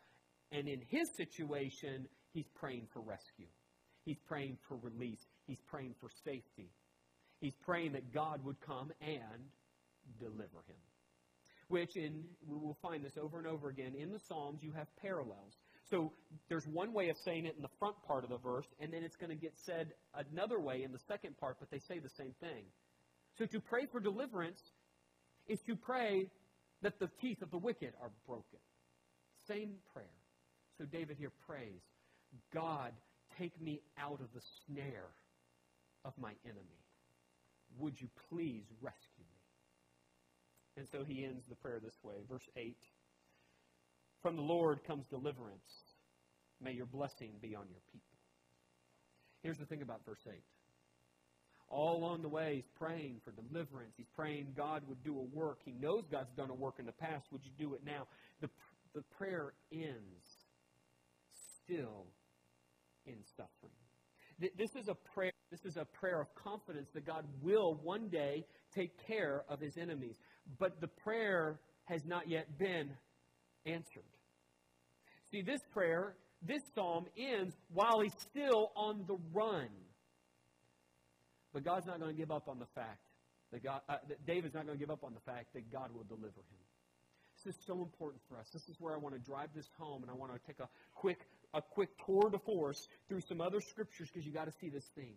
And 0.51 0.67
in 0.67 0.81
his 0.89 1.09
situation, 1.15 2.07
he's 2.33 2.47
praying 2.55 2.87
for 2.93 3.01
rescue. 3.01 3.47
He's 4.05 4.19
praying 4.27 4.57
for 4.67 4.77
release. 4.77 5.25
He's 5.45 5.61
praying 5.67 5.95
for 5.99 6.09
safety. 6.23 6.71
He's 7.41 7.55
praying 7.63 7.93
that 7.93 8.13
God 8.13 8.43
would 8.43 8.59
come 8.61 8.91
and 9.01 9.49
deliver 10.19 10.63
him. 10.67 10.81
Which, 11.67 11.95
in 11.95 12.23
we 12.47 12.57
will 12.57 12.77
find 12.81 13.05
this 13.05 13.17
over 13.21 13.37
and 13.37 13.47
over 13.47 13.69
again 13.69 13.93
in 13.95 14.11
the 14.11 14.19
Psalms, 14.19 14.63
you 14.63 14.71
have 14.71 14.87
parallels. 15.01 15.53
So 15.89 16.11
there's 16.49 16.67
one 16.67 16.93
way 16.93 17.09
of 17.09 17.17
saying 17.25 17.45
it 17.45 17.55
in 17.55 17.61
the 17.61 17.75
front 17.79 17.95
part 18.07 18.23
of 18.23 18.29
the 18.29 18.37
verse, 18.37 18.67
and 18.79 18.93
then 18.93 19.03
it's 19.03 19.15
going 19.15 19.31
to 19.31 19.35
get 19.35 19.53
said 19.65 19.93
another 20.13 20.59
way 20.59 20.83
in 20.83 20.91
the 20.91 20.99
second 21.07 21.37
part, 21.37 21.57
but 21.59 21.71
they 21.71 21.79
say 21.79 21.99
the 21.99 22.09
same 22.09 22.33
thing. 22.39 22.65
So 23.37 23.45
to 23.45 23.59
pray 23.59 23.87
for 23.91 23.99
deliverance 23.99 24.61
is 25.47 25.59
to 25.67 25.75
pray 25.75 26.27
that 26.81 26.99
the 26.99 27.09
teeth 27.21 27.41
of 27.41 27.51
the 27.51 27.57
wicked 27.57 27.93
are 28.01 28.11
broken. 28.27 28.59
Same 29.47 29.75
prayer. 29.93 30.05
So 30.77 30.85
David 30.85 31.17
here 31.17 31.31
prays, 31.47 31.81
God, 32.53 32.93
take 33.37 33.59
me 33.61 33.81
out 33.97 34.21
of 34.21 34.27
the 34.33 34.41
snare 34.65 35.09
of 36.05 36.13
my 36.17 36.33
enemy. 36.45 36.83
Would 37.77 37.99
you 37.99 38.07
please 38.29 38.63
rescue 38.81 39.25
me? 39.29 39.39
And 40.77 40.87
so 40.91 41.03
he 41.03 41.25
ends 41.25 41.43
the 41.49 41.55
prayer 41.55 41.79
this 41.83 41.97
way, 42.03 42.15
verse 42.29 42.47
8. 42.55 42.77
From 44.21 44.35
the 44.35 44.41
Lord 44.41 44.83
comes 44.83 45.05
deliverance. 45.07 45.95
May 46.61 46.73
your 46.73 46.85
blessing 46.85 47.31
be 47.41 47.55
on 47.55 47.65
your 47.69 47.81
people. 47.91 48.17
Here's 49.41 49.57
the 49.57 49.65
thing 49.65 49.81
about 49.81 50.05
verse 50.05 50.27
8. 50.27 50.33
All 51.69 51.97
along 51.97 52.23
the 52.23 52.29
way, 52.29 52.55
he's 52.55 52.69
praying 52.77 53.21
for 53.23 53.31
deliverance. 53.31 53.93
He's 53.95 54.09
praying 54.15 54.53
God 54.57 54.83
would 54.87 55.03
do 55.03 55.17
a 55.17 55.37
work. 55.37 55.59
He 55.63 55.71
knows 55.71 56.03
God's 56.11 56.31
done 56.35 56.49
a 56.49 56.55
work 56.55 56.75
in 56.79 56.85
the 56.85 56.91
past. 56.91 57.27
Would 57.31 57.45
you 57.45 57.51
do 57.57 57.75
it 57.75 57.81
now? 57.85 58.07
The, 58.41 58.49
the 58.93 59.03
prayer 59.17 59.53
ends 59.71 60.25
still 61.63 62.07
in 63.05 63.17
suffering. 63.37 63.73
This 64.57 64.75
is 64.75 64.87
a 64.87 64.95
prayer. 64.95 65.31
This 65.51 65.65
is 65.65 65.77
a 65.77 65.85
prayer 65.85 66.21
of 66.21 66.33
confidence 66.33 66.89
that 66.93 67.05
God 67.05 67.25
will 67.41 67.79
one 67.83 68.07
day 68.07 68.45
take 68.73 68.91
care 69.05 69.43
of 69.49 69.59
his 69.59 69.77
enemies. 69.77 70.15
But 70.57 70.79
the 70.79 70.87
prayer 70.87 71.59
has 71.85 72.05
not 72.05 72.29
yet 72.29 72.57
been 72.57 72.91
answered. 73.73 74.03
See, 75.31 75.41
this 75.41 75.61
prayer, 75.71 76.15
this 76.41 76.61
psalm 76.73 77.05
ends 77.17 77.55
while 77.73 77.99
he's 77.99 78.15
still 78.19 78.71
on 78.75 79.03
the 79.07 79.17
run. 79.33 79.69
But 81.53 81.63
God's 81.63 81.85
not 81.85 81.99
going 81.99 82.11
to 82.11 82.17
give 82.17 82.31
up 82.31 82.47
on 82.47 82.59
the 82.59 82.67
fact 82.75 83.01
that, 83.51 83.63
God, 83.63 83.81
uh, 83.89 83.97
that 84.07 84.25
David's 84.25 84.53
not 84.53 84.65
going 84.65 84.77
to 84.77 84.79
give 84.79 84.91
up 84.91 85.03
on 85.03 85.13
the 85.13 85.19
fact 85.31 85.53
that 85.53 85.71
God 85.71 85.89
will 85.93 86.03
deliver 86.03 86.27
him. 86.27 86.63
This 87.43 87.55
is 87.55 87.61
so 87.65 87.81
important 87.81 88.21
for 88.27 88.37
us. 88.37 88.47
This 88.51 88.67
is 88.67 88.75
where 88.79 88.93
I 88.93 88.97
want 88.97 89.15
to 89.15 89.21
drive 89.21 89.49
this 89.55 89.67
home, 89.77 90.01
and 90.01 90.11
I 90.11 90.13
want 90.13 90.33
to 90.33 90.39
take 90.45 90.59
a 90.59 90.67
quick, 90.93 91.19
a 91.53 91.61
quick 91.61 91.89
tour 92.05 92.29
de 92.29 92.37
force 92.37 92.87
through 93.07 93.21
some 93.21 93.39
other 93.39 93.61
scriptures 93.61 94.09
because 94.11 94.25
you 94.25 94.33
got 94.33 94.45
to 94.45 94.53
see 94.59 94.69
this 94.69 94.85
thing. 94.95 95.13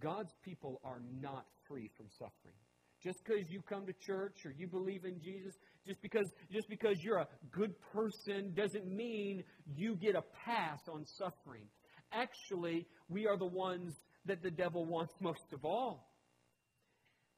God's 0.00 0.32
people 0.42 0.80
are 0.84 1.00
not 1.20 1.44
free 1.68 1.90
from 1.96 2.06
suffering. 2.18 2.56
Just 3.04 3.22
because 3.22 3.50
you 3.50 3.60
come 3.60 3.84
to 3.84 3.92
church 3.92 4.46
or 4.46 4.52
you 4.56 4.66
believe 4.66 5.04
in 5.04 5.20
Jesus, 5.20 5.52
just 5.86 6.00
because, 6.00 6.32
just 6.50 6.70
because 6.70 6.96
you're 7.02 7.18
a 7.18 7.28
good 7.52 7.74
person 7.92 8.54
doesn't 8.56 8.86
mean 8.86 9.44
you 9.76 9.94
get 9.94 10.14
a 10.14 10.22
pass 10.46 10.80
on 10.88 11.04
suffering. 11.04 11.66
Actually, 12.12 12.86
we 13.10 13.26
are 13.26 13.36
the 13.36 13.44
ones 13.44 13.92
that 14.24 14.42
the 14.42 14.50
devil 14.50 14.86
wants 14.86 15.12
most 15.20 15.52
of 15.52 15.66
all. 15.66 16.08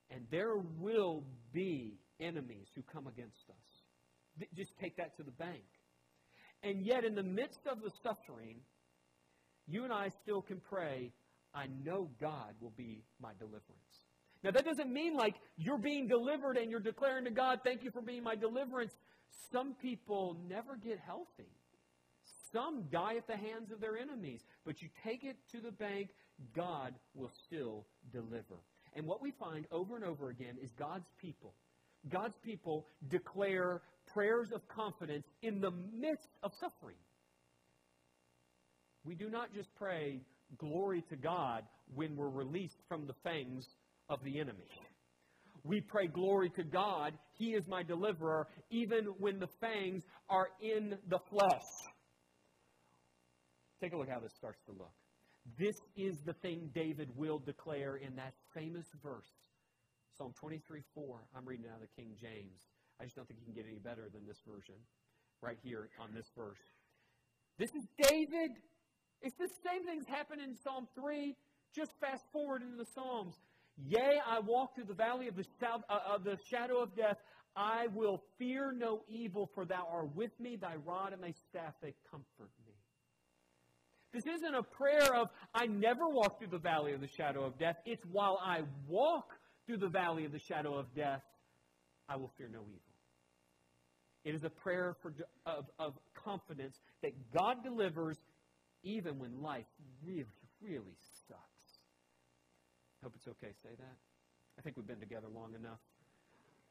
And 0.08 0.20
there 0.30 0.56
will 0.78 1.24
be 1.52 1.98
enemies 2.20 2.68
who 2.76 2.82
come 2.82 3.08
against 3.08 3.50
us. 3.50 4.46
Just 4.54 4.70
take 4.80 4.96
that 4.98 5.16
to 5.16 5.24
the 5.24 5.32
bank. 5.32 5.64
And 6.62 6.86
yet, 6.86 7.04
in 7.04 7.16
the 7.16 7.24
midst 7.24 7.66
of 7.70 7.82
the 7.82 7.90
suffering, 8.04 8.60
you 9.66 9.82
and 9.82 9.92
I 9.92 10.10
still 10.22 10.42
can 10.42 10.60
pray, 10.60 11.10
I 11.52 11.66
know 11.84 12.08
God 12.20 12.54
will 12.60 12.72
be 12.76 13.02
my 13.20 13.30
deliverance. 13.38 14.05
Now, 14.46 14.52
that 14.52 14.64
doesn't 14.64 14.92
mean 14.92 15.16
like 15.16 15.34
you're 15.56 15.76
being 15.76 16.06
delivered 16.06 16.56
and 16.56 16.70
you're 16.70 16.78
declaring 16.78 17.24
to 17.24 17.32
God, 17.32 17.62
thank 17.64 17.82
you 17.82 17.90
for 17.90 18.00
being 18.00 18.22
my 18.22 18.36
deliverance. 18.36 18.92
Some 19.50 19.74
people 19.82 20.36
never 20.48 20.76
get 20.76 21.00
healthy. 21.04 21.50
Some 22.52 22.84
die 22.92 23.16
at 23.16 23.26
the 23.26 23.36
hands 23.36 23.72
of 23.72 23.80
their 23.80 23.98
enemies. 23.98 24.42
But 24.64 24.80
you 24.80 24.88
take 25.02 25.24
it 25.24 25.36
to 25.50 25.60
the 25.60 25.72
bank, 25.72 26.10
God 26.54 26.94
will 27.12 27.32
still 27.44 27.86
deliver. 28.12 28.54
And 28.94 29.04
what 29.04 29.20
we 29.20 29.32
find 29.32 29.66
over 29.72 29.96
and 29.96 30.04
over 30.04 30.30
again 30.30 30.58
is 30.62 30.70
God's 30.78 31.08
people. 31.20 31.52
God's 32.08 32.36
people 32.44 32.86
declare 33.08 33.82
prayers 34.14 34.52
of 34.54 34.60
confidence 34.68 35.26
in 35.42 35.60
the 35.60 35.72
midst 35.92 36.28
of 36.44 36.52
suffering. 36.60 36.94
We 39.04 39.16
do 39.16 39.28
not 39.28 39.52
just 39.52 39.74
pray 39.74 40.20
glory 40.56 41.02
to 41.08 41.16
God 41.16 41.64
when 41.96 42.14
we're 42.14 42.28
released 42.28 42.78
from 42.88 43.08
the 43.08 43.14
fangs 43.24 43.66
of 44.08 44.22
the 44.24 44.38
enemy. 44.40 44.68
We 45.64 45.80
pray 45.80 46.06
glory 46.06 46.50
to 46.50 46.62
God. 46.62 47.14
He 47.32 47.54
is 47.54 47.66
my 47.66 47.82
deliverer, 47.82 48.46
even 48.70 49.06
when 49.18 49.40
the 49.40 49.48
fangs 49.60 50.04
are 50.28 50.48
in 50.60 50.96
the 51.08 51.18
flesh. 51.30 51.66
Take 53.82 53.92
a 53.92 53.96
look 53.96 54.08
how 54.08 54.20
this 54.20 54.32
starts 54.36 54.62
to 54.66 54.72
look. 54.72 54.92
This 55.58 55.76
is 55.96 56.16
the 56.24 56.32
thing 56.34 56.70
David 56.74 57.10
will 57.16 57.38
declare 57.38 57.96
in 57.96 58.16
that 58.16 58.34
famous 58.54 58.86
verse. 59.02 59.30
Psalm 60.16 60.32
23 60.40 60.82
4. 60.94 61.20
I'm 61.36 61.44
reading 61.44 61.66
out 61.68 61.76
of 61.76 61.82
the 61.82 62.02
King 62.02 62.16
James. 62.20 62.62
I 63.00 63.04
just 63.04 63.16
don't 63.16 63.28
think 63.28 63.40
you 63.40 63.46
can 63.46 63.54
get 63.54 63.68
any 63.68 63.78
better 63.78 64.08
than 64.12 64.26
this 64.26 64.40
version 64.46 64.74
right 65.42 65.58
here 65.62 65.88
on 66.00 66.14
this 66.14 66.30
verse. 66.36 66.62
This 67.58 67.70
is 67.70 67.86
David. 68.00 68.52
It's 69.22 69.36
the 69.36 69.48
same 69.64 69.84
things 69.84 70.04
happen 70.06 70.40
in 70.40 70.56
Psalm 70.56 70.88
3. 70.94 71.34
Just 71.74 71.92
fast 72.00 72.24
forward 72.32 72.62
into 72.62 72.76
the 72.76 72.88
Psalms. 72.94 73.34
Yea, 73.84 74.20
I 74.26 74.40
walk 74.40 74.74
through 74.74 74.84
the 74.84 74.94
valley 74.94 75.28
of 75.28 75.36
the, 75.36 75.44
uh, 75.62 76.14
of 76.14 76.24
the 76.24 76.38
shadow 76.50 76.82
of 76.82 76.96
death. 76.96 77.18
I 77.54 77.86
will 77.94 78.22
fear 78.38 78.72
no 78.72 79.02
evil, 79.08 79.50
for 79.54 79.64
thou 79.64 79.86
art 79.90 80.14
with 80.14 80.32
me. 80.40 80.56
Thy 80.56 80.76
rod 80.76 81.12
and 81.12 81.22
thy 81.22 81.34
staff, 81.50 81.74
they 81.82 81.94
comfort 82.10 82.50
me. 82.66 82.72
This 84.12 84.24
isn't 84.26 84.54
a 84.54 84.62
prayer 84.62 85.14
of, 85.14 85.28
I 85.54 85.66
never 85.66 86.08
walk 86.08 86.38
through 86.38 86.48
the 86.48 86.58
valley 86.58 86.92
of 86.92 87.00
the 87.00 87.08
shadow 87.08 87.44
of 87.44 87.58
death. 87.58 87.76
It's 87.84 88.02
while 88.10 88.38
I 88.42 88.62
walk 88.88 89.30
through 89.66 89.78
the 89.78 89.88
valley 89.88 90.24
of 90.24 90.32
the 90.32 90.38
shadow 90.38 90.74
of 90.74 90.86
death, 90.94 91.22
I 92.08 92.16
will 92.16 92.30
fear 92.38 92.48
no 92.50 92.60
evil. 92.60 92.80
It 94.24 94.34
is 94.34 94.44
a 94.44 94.50
prayer 94.50 94.96
for, 95.02 95.12
of, 95.44 95.66
of 95.78 95.94
confidence 96.24 96.76
that 97.02 97.12
God 97.36 97.62
delivers 97.62 98.16
even 98.82 99.18
when 99.18 99.42
life 99.42 99.66
really, 100.04 100.24
really 100.62 100.96
Hope 103.02 103.12
it's 103.16 103.28
okay 103.28 103.52
say 103.62 103.74
that. 103.78 103.96
I 104.58 104.62
think 104.62 104.76
we've 104.76 104.86
been 104.86 105.00
together 105.00 105.28
long 105.32 105.54
enough. 105.54 105.80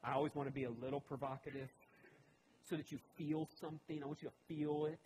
I 0.02 0.12
always 0.12 0.34
want 0.34 0.48
to 0.48 0.54
be 0.54 0.64
a 0.64 0.70
little 0.70 1.00
provocative 1.00 1.68
so 2.68 2.76
that 2.76 2.90
you 2.90 2.98
feel 3.16 3.48
something. 3.60 4.02
I 4.02 4.06
want 4.06 4.22
you 4.22 4.28
to 4.28 4.54
feel 4.54 4.86
it. 4.86 4.98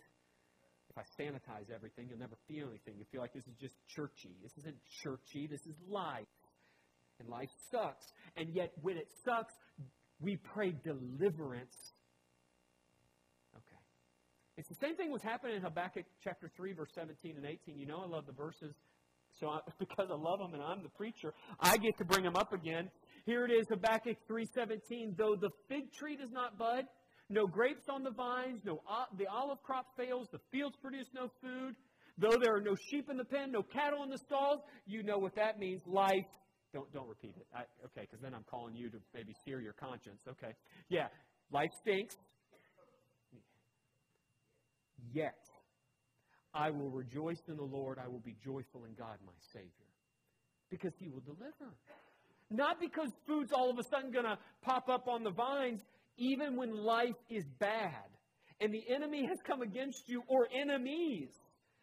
If 0.89 0.97
I 0.97 1.03
sanitize 1.21 1.73
everything, 1.73 2.07
you'll 2.09 2.19
never 2.19 2.35
feel 2.47 2.67
anything. 2.67 2.95
You 2.97 3.05
feel 3.11 3.21
like 3.21 3.33
this 3.33 3.47
is 3.47 3.55
just 3.59 3.75
churchy. 3.95 4.35
This 4.43 4.51
isn't 4.59 4.75
churchy. 5.03 5.47
This 5.47 5.61
is 5.61 5.75
life. 5.87 6.27
And 7.19 7.29
life 7.29 7.49
sucks. 7.71 8.05
And 8.35 8.49
yet, 8.49 8.73
when 8.81 8.97
it 8.97 9.07
sucks, 9.23 9.53
we 10.19 10.37
pray 10.53 10.75
deliverance. 10.83 11.77
Okay. 13.55 13.81
It's 14.57 14.67
the 14.67 14.75
same 14.75 14.95
thing 14.95 15.11
was 15.11 15.21
happening 15.21 15.55
in 15.55 15.61
Habakkuk 15.61 16.05
chapter 16.23 16.51
3, 16.57 16.73
verse 16.73 16.89
17 16.93 17.37
and 17.37 17.45
18. 17.45 17.79
You 17.79 17.85
know, 17.85 18.01
I 18.03 18.07
love 18.07 18.25
the 18.25 18.33
verses. 18.33 18.75
So 19.41 19.49
I, 19.49 19.59
because 19.79 20.07
I 20.09 20.15
love 20.15 20.39
them 20.39 20.53
and 20.53 20.63
I'm 20.63 20.83
the 20.83 20.89
preacher, 20.89 21.33
I 21.59 21.75
get 21.77 21.97
to 21.97 22.05
bring 22.05 22.23
them 22.23 22.37
up 22.37 22.53
again. 22.53 22.89
Here 23.25 23.45
it 23.45 23.51
is, 23.51 23.65
Habakkuk 23.69 24.17
3:17. 24.29 25.17
Though 25.17 25.35
the 25.35 25.49
fig 25.67 25.91
tree 25.91 26.15
does 26.15 26.31
not 26.31 26.57
bud, 26.57 26.85
no 27.29 27.47
grapes 27.47 27.89
on 27.89 28.03
the 28.03 28.11
vines, 28.11 28.61
no 28.63 28.79
the 29.17 29.27
olive 29.27 29.61
crop 29.63 29.87
fails, 29.97 30.27
the 30.31 30.39
fields 30.51 30.77
produce 30.81 31.07
no 31.13 31.29
food. 31.41 31.75
Though 32.17 32.37
there 32.41 32.55
are 32.55 32.61
no 32.61 32.75
sheep 32.89 33.09
in 33.09 33.17
the 33.17 33.25
pen, 33.25 33.51
no 33.51 33.63
cattle 33.63 34.03
in 34.03 34.09
the 34.09 34.17
stalls, 34.17 34.61
you 34.85 35.01
know 35.01 35.17
what 35.17 35.35
that 35.35 35.59
means. 35.59 35.81
Life. 35.87 36.25
Don't 36.73 36.91
don't 36.93 37.07
repeat 37.07 37.33
it. 37.35 37.45
I, 37.53 37.61
okay, 37.85 38.01
because 38.01 38.21
then 38.21 38.33
I'm 38.33 38.45
calling 38.49 38.75
you 38.75 38.89
to 38.89 38.97
maybe 39.13 39.33
sear 39.43 39.59
your 39.59 39.73
conscience. 39.73 40.21
Okay, 40.27 40.53
yeah, 40.89 41.07
life 41.51 41.71
stinks. 41.81 42.15
Yet 45.13 45.50
I 46.53 46.69
will 46.69 46.89
rejoice 46.89 47.41
in 47.47 47.57
the 47.57 47.63
Lord. 47.63 47.97
I 47.97 48.07
will 48.07 48.19
be 48.19 48.35
joyful 48.43 48.85
in 48.85 48.93
God, 48.97 49.17
my 49.25 49.33
Savior, 49.53 49.69
because 50.69 50.93
He 50.99 51.07
will 51.09 51.21
deliver. 51.21 51.73
Not 52.49 52.81
because 52.81 53.09
food's 53.25 53.51
all 53.53 53.69
of 53.69 53.79
a 53.79 53.83
sudden 53.83 54.11
going 54.11 54.25
to 54.25 54.37
pop 54.61 54.89
up 54.89 55.07
on 55.07 55.23
the 55.23 55.31
vines, 55.31 55.81
even 56.17 56.57
when 56.57 56.75
life 56.75 57.15
is 57.29 57.45
bad 57.59 58.11
and 58.59 58.73
the 58.73 58.83
enemy 58.93 59.25
has 59.27 59.39
come 59.45 59.61
against 59.61 60.07
you 60.07 60.23
or 60.27 60.47
enemies. 60.53 61.29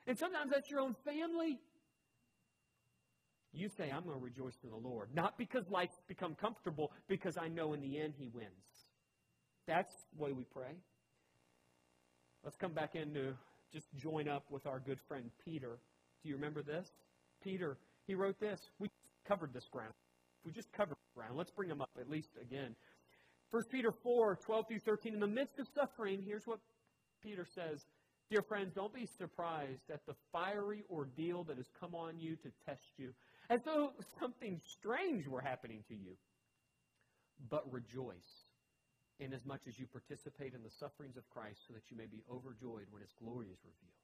And 0.06 0.16
sometimes 0.16 0.50
that's 0.52 0.70
your 0.70 0.80
own 0.80 0.94
family. 1.04 1.58
You 3.52 3.68
say, 3.76 3.90
I'm 3.90 4.04
going 4.04 4.18
to 4.18 4.24
rejoice 4.24 4.56
in 4.62 4.70
the 4.70 4.76
Lord. 4.76 5.08
Not 5.14 5.36
because 5.36 5.64
life's 5.70 6.00
become 6.06 6.34
comfortable, 6.34 6.92
because 7.08 7.36
I 7.36 7.48
know 7.48 7.72
in 7.72 7.80
the 7.80 7.98
end 7.98 8.14
he 8.16 8.28
wins. 8.28 8.52
That's 9.66 9.92
the 10.16 10.22
way 10.22 10.32
we 10.32 10.44
pray. 10.44 10.76
Let's 12.44 12.56
come 12.56 12.72
back 12.72 12.94
into 12.94 13.34
just 13.72 13.86
join 13.96 14.28
up 14.28 14.44
with 14.50 14.66
our 14.66 14.80
good 14.80 15.00
friend 15.08 15.30
Peter. 15.44 15.78
Do 16.22 16.28
you 16.28 16.34
remember 16.34 16.62
this? 16.62 16.88
Peter, 17.42 17.76
he 18.06 18.14
wrote 18.14 18.40
this. 18.40 18.60
We 18.78 18.90
covered 19.26 19.52
this 19.52 19.68
ground. 19.70 19.92
We 20.44 20.52
just 20.52 20.72
covered 20.72 20.96
ground. 21.14 21.36
Let's 21.36 21.50
bring 21.50 21.68
him 21.68 21.80
up 21.80 21.90
at 22.00 22.10
least 22.10 22.30
again. 22.40 22.74
1 23.50 23.64
Peter 23.70 23.92
4, 23.92 24.36
12 24.36 24.68
through 24.68 24.78
13. 24.80 25.14
In 25.14 25.20
the 25.20 25.26
midst 25.26 25.58
of 25.58 25.66
suffering, 25.74 26.22
here's 26.24 26.46
what 26.46 26.58
Peter 27.22 27.46
says 27.54 27.84
Dear 28.30 28.42
friends, 28.42 28.72
don't 28.74 28.92
be 28.92 29.06
surprised 29.06 29.90
at 29.92 30.04
the 30.06 30.14
fiery 30.32 30.84
ordeal 30.90 31.44
that 31.44 31.56
has 31.56 31.70
come 31.80 31.94
on 31.94 32.18
you 32.18 32.36
to 32.36 32.50
test 32.66 32.92
you, 32.98 33.14
as 33.48 33.62
though 33.62 33.92
something 34.20 34.60
strange 34.66 35.26
were 35.26 35.40
happening 35.40 35.82
to 35.88 35.94
you. 35.94 36.12
But 37.48 37.72
rejoice 37.72 38.47
inasmuch 39.20 39.60
as 39.68 39.78
you 39.78 39.86
participate 39.86 40.54
in 40.54 40.62
the 40.62 40.70
sufferings 40.78 41.16
of 41.16 41.28
Christ, 41.30 41.60
so 41.66 41.74
that 41.74 41.90
you 41.90 41.96
may 41.96 42.06
be 42.06 42.22
overjoyed 42.30 42.86
when 42.90 43.02
his 43.02 43.12
glory 43.18 43.46
is 43.48 43.58
revealed. 43.64 43.98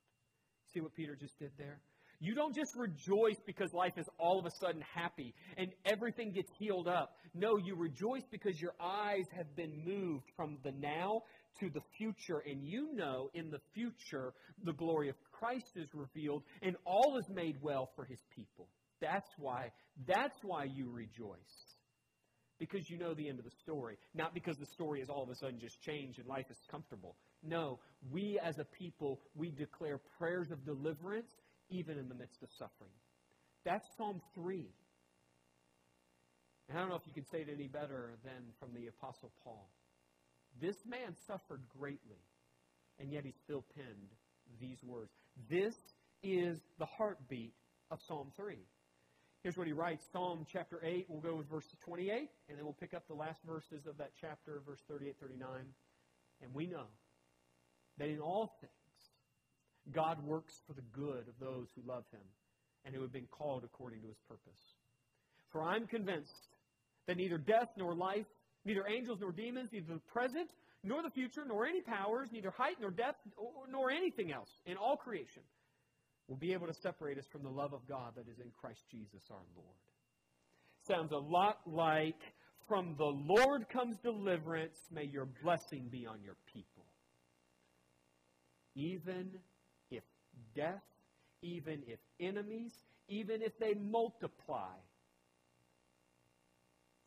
See 0.73 0.81
what 0.81 0.95
Peter 0.95 1.17
just 1.17 1.39
did 1.39 1.53
there? 1.59 1.81
You 2.21 2.35
don't 2.35 2.55
just 2.55 2.75
rejoice 2.77 3.37
because 3.45 3.73
life 3.75 3.99
is 3.99 4.09
all 4.19 4.39
of 4.39 4.47
a 4.47 4.51
sudden 4.51 4.83
happy 4.95 5.35
and 5.57 5.71
everything 5.85 6.33
gets 6.33 6.51
healed 6.59 6.89
up. 6.89 7.17
No, 7.35 7.57
you 7.57 7.75
rejoice 7.75 8.23
because 8.31 8.61
your 8.61 8.75
eyes 8.81 9.27
have 9.37 9.55
been 9.57 9.85
moved 9.85 10.31
from 10.37 10.59
the 10.63 10.73
now 10.73 11.23
to 11.61 11.71
the 11.71 11.83
future, 11.99 12.43
and 12.47 12.65
you 12.65 12.95
know 12.95 13.31
in 13.35 13.51
the 13.51 13.61
future 13.75 14.33
the 14.65 14.73
glory 14.73 15.09
of 15.09 15.17
Christ 15.33 15.77
is 15.77 15.89
revealed 15.93 16.43
and 16.63 16.77
all 16.85 17.19
is 17.19 17.29
made 17.29 17.57
well 17.61 17.91
for 17.95 18.05
his 18.05 18.21
people. 18.35 18.69
That's 19.01 19.31
why, 19.39 19.71
that's 20.07 20.39
why 20.43 20.65
you 20.65 20.89
rejoice 20.91 21.74
because 22.59 22.89
you 22.89 22.99
know 22.99 23.15
the 23.15 23.29
end 23.29 23.39
of 23.39 23.45
the 23.45 23.51
story, 23.63 23.99
not 24.15 24.35
because 24.35 24.57
the 24.59 24.67
story 24.67 25.01
has 25.01 25.09
all 25.09 25.23
of 25.23 25.31
a 25.31 25.35
sudden 25.35 25.59
just 25.59 25.81
changed 25.83 26.19
and 26.19 26.29
life 26.29 26.47
is 26.51 26.59
comfortable. 26.71 27.17
No, 27.43 27.79
we 28.13 28.39
as 28.43 28.59
a 28.59 28.65
people, 28.65 29.21
we 29.35 29.51
declare 29.51 29.99
prayers 30.19 30.51
of 30.51 30.65
deliverance 30.65 31.31
even 31.71 31.99
in 31.99 32.09
the 32.09 32.15
midst 32.15 32.43
of 32.43 32.49
suffering. 32.59 32.93
That's 33.65 33.87
Psalm 33.97 34.21
3. 34.35 34.69
And 36.69 36.79
I 36.79 36.81
don't 36.81 36.91
know 36.91 36.97
if 36.97 37.07
you 37.07 37.13
could 37.13 37.29
say 37.31 37.39
it 37.39 37.49
any 37.53 37.69
better 37.69 38.13
than 38.25 38.53
from 38.59 38.71
the 38.75 38.89
Apostle 38.89 39.33
Paul. 39.43 39.69
This 40.61 40.77
man 40.87 41.15
suffered 41.27 41.63
greatly, 41.79 42.23
and 42.99 43.13
yet 43.13 43.25
he 43.25 43.33
still 43.45 43.65
penned 43.75 44.11
these 44.61 44.79
words. 44.85 45.11
This 45.51 45.75
is 46.23 46.59
the 46.79 46.87
heartbeat 46.87 47.53
of 47.91 48.01
Psalm 48.07 48.31
3. 48.37 48.57
Here's 49.45 49.59
what 49.59 49.67
he 49.67 49.75
writes 49.75 50.07
Psalm 50.11 50.47
chapter 50.51 50.81
8, 50.83 51.05
we'll 51.07 51.21
go 51.21 51.37
with 51.37 51.51
verse 51.51 51.67
28, 51.85 52.31
and 52.49 52.57
then 52.57 52.65
we'll 52.65 52.73
pick 52.73 52.95
up 52.95 53.07
the 53.07 53.15
last 53.15 53.43
verses 53.47 53.85
of 53.87 53.99
that 53.99 54.13
chapter, 54.19 54.63
verse 54.67 54.81
38 54.89 55.17
39. 55.21 55.47
And 56.41 56.55
we 56.55 56.67
know 56.67 56.87
that 57.99 58.09
in 58.09 58.21
all 58.21 58.57
things, 58.63 59.93
God 59.93 60.25
works 60.25 60.63
for 60.67 60.73
the 60.73 60.81
good 60.95 61.29
of 61.29 61.35
those 61.39 61.69
who 61.77 61.83
love 61.87 62.05
him 62.11 62.23
and 62.87 62.95
who 62.95 63.03
have 63.03 63.13
been 63.13 63.27
called 63.31 63.65
according 63.65 64.01
to 64.01 64.09
his 64.09 64.17
purpose. 64.27 64.63
For 65.53 65.63
I'm 65.63 65.87
convinced 65.87 66.49
that 67.07 67.19
neither 67.19 67.37
death 67.37 67.69
nor 67.77 67.95
life, 67.95 68.27
neither 68.65 68.87
angels 68.87 69.19
nor 69.21 69.31
demons, 69.31 69.69
neither 69.75 69.93
the 69.93 70.01
present 70.11 70.49
nor 70.83 71.03
the 71.03 71.11
future, 71.11 71.45
nor 71.47 71.67
any 71.67 71.83
powers, 71.83 72.31
neither 72.33 72.51
height 72.51 72.77
nor 72.81 72.91
depth, 72.91 73.21
nor 73.71 73.91
anything 73.91 74.33
else 74.33 74.63
in 74.65 74.79
all 74.79 74.97
creation 74.97 75.43
will 76.29 76.37
be 76.37 76.53
able 76.53 76.67
to 76.67 76.75
separate 76.75 77.19
us 77.19 77.27
from 77.27 77.43
the 77.43 77.51
love 77.51 77.73
of 77.73 77.87
God 77.89 78.13
that 78.17 78.29
is 78.29 78.39
in 78.39 78.51
Christ 78.61 78.81
Jesus 78.91 79.23
our 79.31 79.37
Lord. 79.57 79.77
Sounds 80.87 81.13
a 81.13 81.19
lot 81.19 81.61
like 81.67 82.21
from 82.69 82.95
the 82.97 83.05
Lord 83.05 83.69
comes 83.69 83.99
deliverance, 83.99 84.79
may 84.91 85.05
your 85.05 85.27
blessing 85.43 85.89
be 85.91 86.07
on 86.07 86.23
your 86.25 86.37
people. 86.53 86.85
Even 88.75 89.31
if 89.91 90.03
death, 90.55 90.83
even 91.43 91.83
if 91.87 91.99
enemies, 92.19 92.73
even 93.09 93.43
if 93.43 93.59
they 93.59 93.75
multiply, 93.75 94.73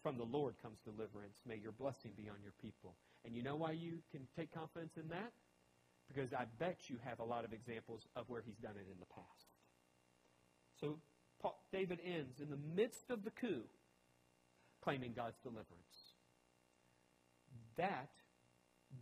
from 0.08 0.18
the 0.18 0.24
Lord 0.24 0.56
comes 0.62 0.78
deliverance. 0.86 1.36
May 1.46 1.58
your 1.58 1.74
blessing 1.74 2.12
be 2.16 2.30
on 2.30 2.38
your 2.42 2.54
people. 2.62 2.96
And 3.26 3.36
you 3.36 3.44
know 3.44 3.58
why 3.58 3.72
you 3.72 3.98
can 4.10 4.22
take 4.38 4.54
confidence 4.54 4.94
in 4.96 5.10
that? 5.10 5.34
Because 6.08 6.34
I 6.34 6.46
bet 6.60 6.90
you 6.90 6.98
have 7.04 7.20
a 7.20 7.24
lot 7.24 7.44
of 7.46 7.54
examples 7.54 8.08
of 8.16 8.30
where 8.30 8.42
he's 8.46 8.58
done 8.58 8.76
it 8.76 8.88
in 8.92 9.00
the 9.00 9.06
past. 9.06 9.48
So 10.80 11.00
Paul, 11.42 11.62
David 11.72 12.00
ends 12.06 12.40
in 12.40 12.50
the 12.50 12.60
midst 12.76 13.10
of 13.10 13.24
the 13.24 13.32
coup 13.32 13.64
claiming 14.82 15.14
God's 15.16 15.38
deliverance. 15.44 15.68
That, 17.78 18.10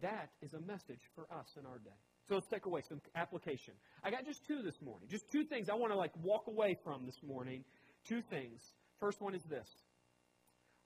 that 0.01 0.31
is 0.41 0.53
a 0.53 0.59
message 0.59 1.01
for 1.13 1.23
us 1.31 1.57
in 1.59 1.65
our 1.65 1.77
day. 1.77 1.91
So 2.27 2.33
let's 2.33 2.47
take 2.47 2.65
away 2.65 2.81
some 2.81 3.01
application. 3.15 3.75
I 4.03 4.09
got 4.09 4.25
just 4.25 4.45
two 4.47 4.61
this 4.63 4.81
morning. 4.81 5.07
Just 5.09 5.31
two 5.31 5.43
things 5.43 5.69
I 5.69 5.75
want 5.75 5.93
to 5.93 5.97
like 5.97 6.11
walk 6.23 6.47
away 6.47 6.77
from 6.83 7.05
this 7.05 7.21
morning. 7.21 7.63
Two 8.07 8.21
things. 8.21 8.61
First 8.99 9.21
one 9.21 9.35
is 9.35 9.43
this. 9.43 9.69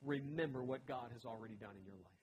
Remember 0.06 0.64
what 0.64 0.86
God 0.86 1.12
has 1.14 1.26
already 1.26 1.56
done 1.56 1.76
in 1.80 1.86
your 1.86 1.96
life. 1.96 2.19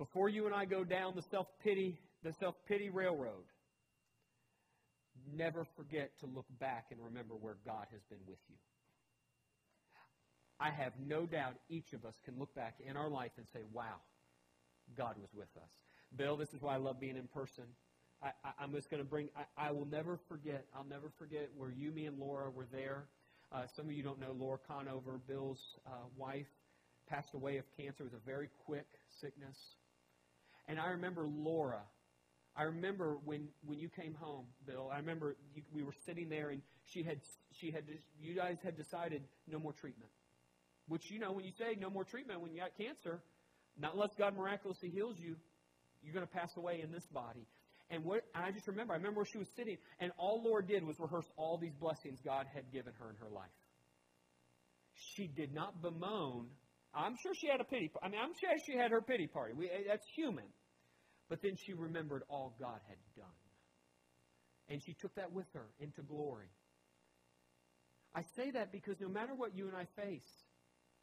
Before 0.00 0.30
you 0.30 0.46
and 0.46 0.54
I 0.54 0.64
go 0.64 0.82
down 0.82 1.12
the 1.14 1.24
self 1.30 1.46
pity, 1.62 2.00
the 2.24 2.32
self 2.40 2.54
pity 2.66 2.88
railroad, 2.88 3.44
never 5.36 5.66
forget 5.76 6.10
to 6.20 6.26
look 6.26 6.46
back 6.58 6.86
and 6.90 6.98
remember 7.04 7.34
where 7.34 7.56
God 7.66 7.84
has 7.92 8.00
been 8.08 8.24
with 8.26 8.38
you. 8.48 8.56
I 10.58 10.70
have 10.70 10.94
no 11.06 11.26
doubt 11.26 11.56
each 11.68 11.92
of 11.92 12.06
us 12.06 12.14
can 12.24 12.38
look 12.38 12.54
back 12.54 12.76
in 12.88 12.96
our 12.96 13.10
life 13.10 13.32
and 13.36 13.46
say, 13.52 13.60
wow, 13.74 14.00
God 14.96 15.16
was 15.20 15.28
with 15.34 15.54
us. 15.56 15.70
Bill, 16.16 16.34
this 16.34 16.48
is 16.54 16.62
why 16.62 16.76
I 16.76 16.78
love 16.78 16.98
being 16.98 17.18
in 17.18 17.28
person. 17.28 17.64
I, 18.22 18.32
am 18.62 18.72
just 18.72 18.90
going 18.90 19.02
to 19.02 19.08
bring, 19.08 19.28
I, 19.36 19.68
I, 19.68 19.70
will 19.70 19.86
never 19.86 20.18
forget, 20.28 20.64
I'll 20.74 20.84
never 20.84 21.10
forget 21.18 21.50
where 21.56 21.70
you, 21.70 21.90
me, 21.90 22.06
and 22.06 22.18
Laura 22.18 22.50
were 22.50 22.66
there. 22.72 23.04
Uh, 23.52 23.62
some 23.76 23.86
of 23.86 23.92
you 23.92 24.02
don't 24.02 24.20
know 24.20 24.32
Laura 24.38 24.58
Conover, 24.66 25.20
Bill's 25.26 25.60
uh, 25.86 25.90
wife, 26.16 26.46
passed 27.06 27.32
away 27.34 27.56
of 27.56 27.64
cancer. 27.76 28.04
It 28.04 28.12
was 28.12 28.20
a 28.22 28.26
very 28.26 28.48
quick 28.66 28.86
sickness. 29.20 29.56
And 30.70 30.78
I 30.78 30.90
remember 30.90 31.26
Laura. 31.26 31.82
I 32.56 32.62
remember 32.62 33.18
when, 33.24 33.48
when 33.64 33.80
you 33.80 33.88
came 33.88 34.14
home, 34.14 34.46
Bill. 34.66 34.88
I 34.92 34.98
remember 34.98 35.36
you, 35.52 35.62
we 35.72 35.82
were 35.82 35.94
sitting 36.06 36.28
there, 36.28 36.50
and 36.50 36.62
she 36.84 37.02
had 37.02 37.18
she 37.52 37.72
had 37.72 37.82
you 38.20 38.36
guys 38.36 38.58
had 38.62 38.76
decided 38.76 39.22
no 39.48 39.58
more 39.58 39.72
treatment. 39.72 40.10
Which 40.86 41.10
you 41.10 41.18
know, 41.18 41.32
when 41.32 41.44
you 41.44 41.50
say 41.58 41.76
no 41.80 41.90
more 41.90 42.04
treatment 42.04 42.40
when 42.40 42.52
you 42.52 42.60
got 42.60 42.76
cancer, 42.78 43.20
not 43.78 43.94
unless 43.94 44.14
God 44.16 44.36
miraculously 44.36 44.90
heals 44.90 45.16
you, 45.18 45.34
you're 46.02 46.14
going 46.14 46.26
to 46.26 46.32
pass 46.32 46.56
away 46.56 46.80
in 46.82 46.92
this 46.92 47.06
body. 47.12 47.46
And 47.90 48.04
what 48.04 48.22
I 48.34 48.52
just 48.52 48.68
remember, 48.68 48.92
I 48.92 48.96
remember 48.96 49.18
where 49.18 49.26
she 49.26 49.38
was 49.38 49.48
sitting, 49.56 49.76
and 49.98 50.12
all 50.18 50.40
Laura 50.44 50.64
did 50.64 50.86
was 50.86 51.00
rehearse 51.00 51.26
all 51.36 51.58
these 51.58 51.74
blessings 51.74 52.20
God 52.24 52.46
had 52.54 52.70
given 52.72 52.92
her 53.00 53.10
in 53.10 53.16
her 53.16 53.34
life. 53.34 53.50
She 55.16 55.26
did 55.26 55.52
not 55.52 55.82
bemoan. 55.82 56.46
I'm 56.94 57.16
sure 57.22 57.32
she 57.34 57.48
had 57.48 57.60
a 57.60 57.64
pity. 57.64 57.88
Party. 57.88 58.06
I 58.06 58.08
mean, 58.10 58.20
I'm 58.22 58.34
sure 58.40 58.50
she 58.66 58.76
had 58.76 58.90
her 58.90 59.00
pity 59.00 59.26
party. 59.26 59.54
We, 59.54 59.66
eh, 59.66 59.86
that's 59.88 60.06
human. 60.14 60.44
But 61.30 61.40
then 61.40 61.56
she 61.56 61.72
remembered 61.72 62.24
all 62.28 62.54
God 62.60 62.80
had 62.88 62.98
done. 63.16 63.40
And 64.68 64.82
she 64.82 64.92
took 64.92 65.14
that 65.14 65.32
with 65.32 65.46
her 65.54 65.66
into 65.78 66.02
glory. 66.02 66.50
I 68.14 68.22
say 68.36 68.50
that 68.50 68.72
because 68.72 69.00
no 69.00 69.08
matter 69.08 69.34
what 69.34 69.56
you 69.56 69.68
and 69.68 69.76
I 69.76 69.86
face, 69.96 70.28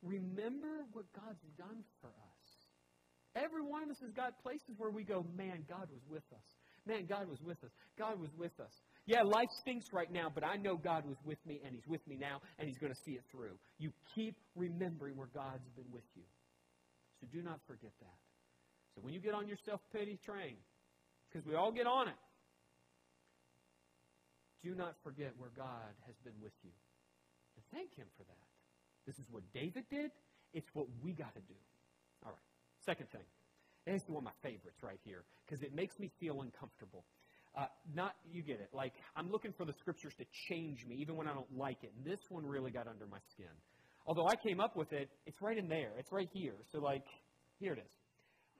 remember 0.03 0.85
what 0.91 1.05
God's 1.13 1.41
done 1.57 1.83
for 2.01 2.07
us. 2.07 3.43
Every 3.43 3.61
one 3.61 3.83
of 3.83 3.89
us 3.89 3.99
has 4.01 4.11
got 4.11 4.41
places 4.43 4.75
where 4.77 4.89
we 4.89 5.03
go, 5.03 5.25
man, 5.37 5.63
God 5.69 5.87
was 5.91 6.01
with 6.09 6.23
us. 6.33 6.45
Man, 6.85 7.05
God 7.05 7.29
was 7.29 7.41
with 7.41 7.63
us. 7.63 7.71
God 7.97 8.19
was 8.19 8.29
with 8.37 8.59
us. 8.59 8.71
Yeah, 9.05 9.21
life 9.21 9.49
stinks 9.61 9.93
right 9.93 10.11
now, 10.11 10.31
but 10.33 10.43
I 10.43 10.55
know 10.57 10.75
God 10.75 11.05
was 11.05 11.17
with 11.23 11.37
me, 11.45 11.61
and 11.63 11.73
He's 11.73 11.87
with 11.87 12.05
me 12.07 12.17
now, 12.19 12.41
and 12.59 12.67
He's 12.67 12.77
going 12.77 12.93
to 12.93 12.99
see 13.05 13.11
it 13.11 13.23
through. 13.31 13.57
You 13.77 13.91
keep 14.15 14.35
remembering 14.55 15.15
where 15.15 15.29
God's 15.33 15.67
been 15.75 15.91
with 15.91 16.07
you. 16.15 16.23
So 17.21 17.27
do 17.31 17.41
not 17.41 17.59
forget 17.67 17.91
that. 17.99 18.26
When 19.01 19.13
you 19.13 19.19
get 19.19 19.33
on 19.33 19.47
your 19.47 19.57
self 19.65 19.81
pity 19.91 20.19
train, 20.25 20.55
because 21.29 21.45
we 21.45 21.55
all 21.55 21.71
get 21.71 21.87
on 21.87 22.07
it, 22.07 22.19
do 24.63 24.75
not 24.75 24.95
forget 25.03 25.33
where 25.37 25.51
God 25.55 25.93
has 26.05 26.15
been 26.23 26.33
with 26.41 26.53
you. 26.63 26.71
And 27.55 27.63
thank 27.71 27.95
Him 27.95 28.07
for 28.17 28.23
that. 28.23 28.47
This 29.05 29.19
is 29.19 29.25
what 29.31 29.43
David 29.53 29.85
did. 29.89 30.11
It's 30.53 30.69
what 30.73 30.87
we 31.03 31.13
got 31.13 31.33
to 31.35 31.41
do. 31.41 31.59
All 32.25 32.31
right. 32.31 32.47
Second 32.85 33.09
thing. 33.11 33.25
And 33.85 33.95
it's 33.95 34.07
one 34.09 34.17
of 34.17 34.23
my 34.23 34.37
favorites 34.43 34.83
right 34.83 34.99
here 35.03 35.23
because 35.45 35.63
it 35.63 35.73
makes 35.73 35.97
me 35.99 36.11
feel 36.19 36.41
uncomfortable. 36.41 37.05
Uh, 37.57 37.65
not, 37.95 38.15
you 38.31 38.43
get 38.43 38.59
it. 38.59 38.69
Like, 38.73 38.93
I'm 39.15 39.31
looking 39.31 39.53
for 39.53 39.65
the 39.65 39.73
scriptures 39.73 40.13
to 40.19 40.25
change 40.49 40.85
me 40.85 40.95
even 40.99 41.15
when 41.15 41.27
I 41.27 41.33
don't 41.33 41.57
like 41.57 41.83
it. 41.83 41.91
And 41.95 42.05
this 42.05 42.19
one 42.29 42.45
really 42.45 42.69
got 42.69 42.87
under 42.87 43.07
my 43.07 43.17
skin. 43.31 43.45
Although 44.05 44.27
I 44.27 44.35
came 44.35 44.59
up 44.59 44.75
with 44.75 44.93
it, 44.93 45.09
it's 45.25 45.41
right 45.41 45.57
in 45.57 45.67
there. 45.67 45.91
It's 45.97 46.11
right 46.11 46.29
here. 46.33 46.53
So, 46.71 46.79
like, 46.79 47.05
here 47.59 47.73
it 47.73 47.79
is. 47.79 47.91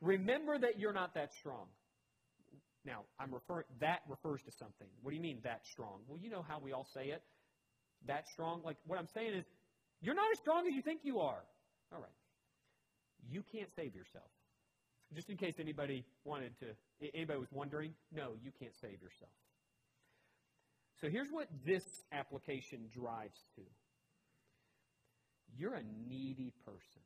Remember 0.02 0.58
that 0.58 0.80
you're 0.80 0.94
not 0.94 1.14
that 1.16 1.34
strong. 1.34 1.66
Now, 2.86 3.02
I'm 3.20 3.34
referring, 3.34 3.66
that 3.82 4.02
refers 4.08 4.42
to 4.44 4.52
something. 4.52 4.88
What 5.02 5.12
do 5.12 5.16
you 5.18 5.22
mean 5.22 5.40
that 5.44 5.66
strong? 5.66 6.00
Well, 6.08 6.20
you 6.22 6.30
know 6.30 6.46
how 6.48 6.60
we 6.60 6.72
all 6.72 6.88
say 6.94 7.08
it. 7.08 7.22
That 8.06 8.28
strong. 8.30 8.62
Like, 8.64 8.78
what 8.86 8.98
I'm 9.00 9.08
saying 9.14 9.34
is, 9.34 9.46
you're 10.02 10.16
not 10.16 10.32
as 10.32 10.40
strong 10.40 10.68
as 10.68 10.74
you 10.74 10.82
think 10.82 11.02
you 11.04 11.20
are. 11.20 11.44
All 11.94 12.00
right. 12.00 12.10
You 13.30 13.44
can't 13.52 13.70
save 13.76 13.96
yourself. 13.96 14.30
Just 15.16 15.30
in 15.30 15.38
case 15.38 15.56
anybody 15.60 16.06
wanted 16.24 16.54
to, 16.60 16.68
anybody 17.14 17.40
was 17.40 17.52
wondering, 17.52 17.94
no, 18.14 18.34
you 18.44 18.52
can't 18.60 18.76
save 18.80 19.02
yourself. 19.02 19.32
So 21.02 21.10
here's 21.10 21.30
what 21.30 21.48
this 21.66 21.84
application 22.12 22.90
drives 22.94 23.40
to. 23.56 23.62
You're 25.58 25.76
a 25.76 25.84
needy 26.10 26.54
person. 26.66 27.02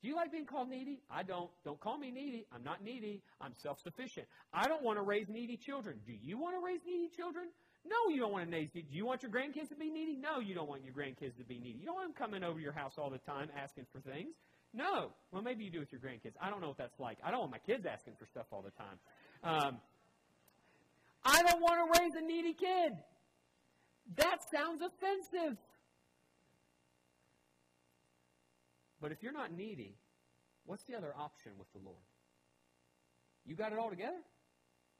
Do 0.00 0.08
you 0.08 0.14
like 0.14 0.30
being 0.30 0.46
called 0.46 0.70
needy? 0.70 1.00
I 1.10 1.22
don't. 1.22 1.50
Don't 1.64 1.80
call 1.80 1.98
me 1.98 2.10
needy. 2.10 2.46
I'm 2.54 2.62
not 2.62 2.84
needy. 2.84 3.20
I'm 3.40 3.52
self 3.56 3.80
sufficient. 3.82 4.26
I 4.54 4.68
don't 4.68 4.82
want 4.82 4.98
to 4.98 5.02
raise 5.02 5.28
needy 5.28 5.56
children. 5.56 5.98
Do 6.06 6.12
you 6.12 6.38
want 6.38 6.54
to 6.54 6.64
raise 6.64 6.80
needy 6.86 7.10
children? 7.16 7.48
No, 7.84 8.12
you 8.12 8.20
don't 8.20 8.30
want 8.32 8.48
to 8.48 8.56
raise 8.56 8.68
needy. 8.74 8.86
Do 8.90 8.96
you 8.96 9.06
want 9.06 9.22
your 9.22 9.32
grandkids 9.32 9.70
to 9.70 9.76
be 9.76 9.90
needy? 9.90 10.16
No, 10.16 10.38
you 10.38 10.54
don't 10.54 10.68
want 10.68 10.84
your 10.84 10.94
grandkids 10.94 11.36
to 11.38 11.44
be 11.44 11.58
needy. 11.58 11.78
You 11.80 11.86
don't 11.86 11.96
want 11.96 12.14
them 12.14 12.16
coming 12.18 12.44
over 12.44 12.58
to 12.58 12.62
your 12.62 12.72
house 12.72 12.94
all 12.96 13.10
the 13.10 13.18
time 13.18 13.48
asking 13.60 13.86
for 13.92 14.00
things. 14.00 14.34
No. 14.72 15.10
Well, 15.32 15.42
maybe 15.42 15.64
you 15.64 15.70
do 15.70 15.80
with 15.80 15.90
your 15.90 16.00
grandkids. 16.00 16.34
I 16.40 16.50
don't 16.50 16.60
know 16.60 16.68
what 16.68 16.78
that's 16.78 17.00
like. 17.00 17.18
I 17.24 17.30
don't 17.30 17.40
want 17.40 17.52
my 17.52 17.58
kids 17.66 17.86
asking 17.86 18.14
for 18.18 18.26
stuff 18.26 18.46
all 18.52 18.62
the 18.62 18.70
time. 18.70 18.98
Um, 19.42 19.78
I 21.24 21.42
don't 21.42 21.60
want 21.60 21.92
to 21.92 22.00
raise 22.00 22.12
a 22.14 22.24
needy 22.24 22.54
kid. 22.54 22.92
That 24.16 24.38
sounds 24.54 24.80
offensive. 24.80 25.58
But 29.00 29.12
if 29.12 29.22
you're 29.22 29.32
not 29.32 29.52
needy, 29.52 29.96
what's 30.66 30.84
the 30.84 30.96
other 30.96 31.12
option 31.16 31.52
with 31.58 31.70
the 31.72 31.78
Lord? 31.78 32.02
You 33.44 33.54
got 33.54 33.72
it 33.72 33.78
all 33.78 33.90
together? 33.90 34.20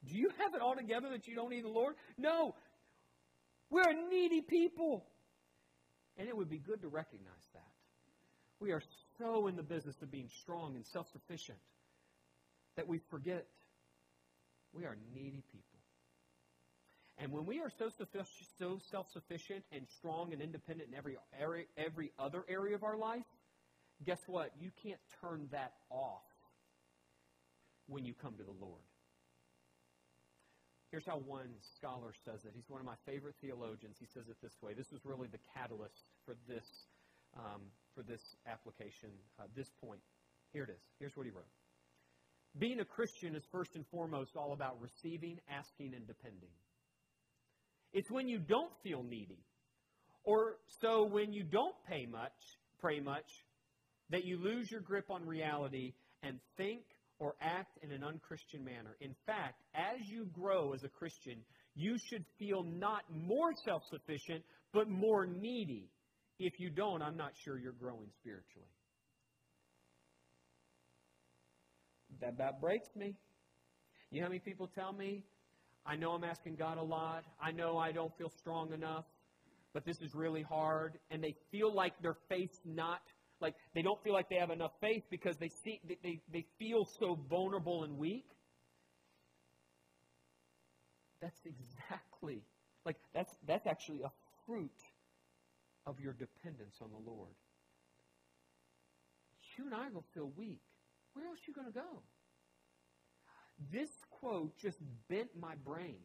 Do 0.06 0.16
you 0.16 0.30
have 0.38 0.54
it 0.54 0.60
all 0.60 0.76
together 0.76 1.08
that 1.10 1.26
you 1.26 1.34
don't 1.34 1.50
need 1.50 1.64
the 1.64 1.68
Lord? 1.68 1.94
No. 2.16 2.54
We're 3.70 3.82
a 3.82 4.08
needy 4.08 4.40
people. 4.40 5.04
And 6.16 6.28
it 6.28 6.36
would 6.36 6.48
be 6.48 6.58
good 6.58 6.82
to 6.82 6.88
recognize 6.88 7.48
that. 7.54 7.62
We 8.60 8.72
are 8.72 8.82
so 9.18 9.46
in 9.46 9.56
the 9.56 9.62
business 9.62 9.96
of 10.02 10.10
being 10.10 10.28
strong 10.40 10.74
and 10.74 10.84
self 10.86 11.06
sufficient 11.12 11.58
that 12.76 12.88
we 12.88 12.98
forget 13.10 13.46
we 14.72 14.84
are 14.84 14.96
needy 15.14 15.42
people. 15.52 15.64
And 17.18 17.32
when 17.32 17.46
we 17.46 17.60
are 17.60 17.70
so, 17.78 17.88
so 18.58 18.78
self 18.90 19.10
sufficient 19.12 19.64
and 19.72 19.86
strong 19.98 20.32
and 20.32 20.40
independent 20.40 20.90
in 20.90 20.96
every, 20.96 21.16
every, 21.40 21.66
every 21.76 22.12
other 22.18 22.44
area 22.48 22.76
of 22.76 22.84
our 22.84 22.96
life, 22.96 23.24
guess 24.04 24.20
what? 24.26 24.50
You 24.60 24.70
can't 24.82 25.00
turn 25.20 25.48
that 25.52 25.72
off 25.90 26.26
when 27.86 28.04
you 28.04 28.14
come 28.14 28.34
to 28.36 28.44
the 28.44 28.56
Lord. 28.60 28.82
Here's 30.90 31.04
how 31.04 31.18
one 31.18 31.52
scholar 31.76 32.12
says 32.24 32.44
it. 32.44 32.52
He's 32.54 32.68
one 32.68 32.80
of 32.80 32.86
my 32.86 32.96
favorite 33.04 33.34
theologians. 33.40 33.96
He 34.00 34.06
says 34.06 34.28
it 34.28 34.36
this 34.42 34.56
way. 34.62 34.72
This 34.72 34.90
was 34.90 35.04
really 35.04 35.28
the 35.28 35.40
catalyst 35.54 36.04
for 36.24 36.34
this 36.48 36.64
um, 37.36 37.60
for 37.94 38.02
this 38.02 38.22
application, 38.46 39.10
uh, 39.38 39.44
this 39.54 39.68
point. 39.84 40.00
Here 40.52 40.64
it 40.64 40.70
is. 40.70 40.80
Here's 40.98 41.14
what 41.14 41.26
he 41.26 41.30
wrote. 41.30 41.50
Being 42.58 42.80
a 42.80 42.84
Christian 42.84 43.36
is 43.36 43.42
first 43.52 43.74
and 43.74 43.84
foremost 43.90 44.30
all 44.34 44.54
about 44.54 44.80
receiving, 44.80 45.38
asking, 45.50 45.92
and 45.94 46.06
depending. 46.06 46.48
It's 47.92 48.10
when 48.10 48.28
you 48.28 48.38
don't 48.38 48.72
feel 48.82 49.02
needy, 49.02 49.44
or 50.24 50.56
so 50.80 51.04
when 51.04 51.32
you 51.32 51.42
don't 51.44 51.74
pay 51.86 52.06
much, 52.06 52.32
pray 52.80 53.00
much, 53.00 53.28
that 54.10 54.24
you 54.24 54.38
lose 54.38 54.70
your 54.70 54.80
grip 54.80 55.10
on 55.10 55.26
reality 55.26 55.92
and 56.22 56.38
think 56.56 56.82
or 57.18 57.34
act 57.40 57.78
in 57.82 57.90
an 57.92 58.04
unchristian 58.04 58.64
manner. 58.64 58.96
In 59.00 59.14
fact, 59.26 59.60
as 59.74 60.08
you 60.08 60.26
grow 60.26 60.72
as 60.72 60.84
a 60.84 60.88
Christian, 60.88 61.38
you 61.74 61.96
should 62.08 62.24
feel 62.38 62.62
not 62.62 63.02
more 63.10 63.52
self 63.64 63.82
sufficient, 63.90 64.44
but 64.72 64.88
more 64.88 65.26
needy 65.26 65.90
if 66.38 66.60
you 66.60 66.70
don't, 66.70 67.02
I'm 67.02 67.16
not 67.16 67.32
sure 67.44 67.58
you're 67.58 67.72
growing 67.72 68.08
spiritually. 68.20 68.68
That 72.20 72.30
about 72.30 72.60
breaks 72.60 72.88
me. 72.96 73.14
You 74.10 74.20
know 74.20 74.26
how 74.26 74.30
many 74.30 74.40
people 74.40 74.70
tell 74.74 74.92
me, 74.92 75.24
I 75.84 75.96
know 75.96 76.12
I'm 76.12 76.24
asking 76.24 76.56
God 76.56 76.78
a 76.78 76.82
lot. 76.82 77.24
I 77.40 77.50
know 77.52 77.76
I 77.76 77.92
don't 77.92 78.16
feel 78.16 78.32
strong 78.38 78.72
enough, 78.72 79.04
but 79.74 79.84
this 79.84 80.00
is 80.00 80.14
really 80.14 80.42
hard. 80.42 80.98
And 81.10 81.22
they 81.22 81.34
feel 81.50 81.74
like 81.74 81.92
their 82.02 82.16
faith's 82.28 82.58
not, 82.64 83.00
like 83.40 83.54
they 83.74 83.82
don't 83.82 84.02
feel 84.02 84.12
like 84.12 84.28
they 84.28 84.36
have 84.36 84.50
enough 84.50 84.72
faith 84.80 85.04
because 85.10 85.36
they, 85.36 85.48
see, 85.48 85.80
they, 86.02 86.20
they, 86.32 86.46
feel 86.58 86.84
so 86.84 87.18
vulnerable 87.28 87.84
and 87.84 87.98
weak. 87.98 88.26
That's 91.20 91.40
exactly, 91.44 92.42
like 92.84 92.96
that's, 93.14 93.32
that's 93.46 93.66
actually 93.66 94.02
a 94.02 94.10
fruit 94.46 94.70
of 95.86 96.00
your 96.00 96.12
dependence 96.12 96.76
on 96.80 96.90
the 96.90 97.10
Lord. 97.10 97.34
You 99.56 99.66
and 99.66 99.74
I 99.74 99.90
going 99.90 100.04
to 100.04 100.14
feel 100.14 100.30
weak. 100.36 100.60
Where 101.14 101.26
else 101.26 101.38
are 101.38 101.48
you 101.48 101.54
going 101.54 101.66
to 101.66 101.72
go? 101.72 102.02
This 103.72 103.90
quote 104.08 104.56
just 104.56 104.78
bent 105.08 105.30
my 105.38 105.54
brain. 105.64 105.98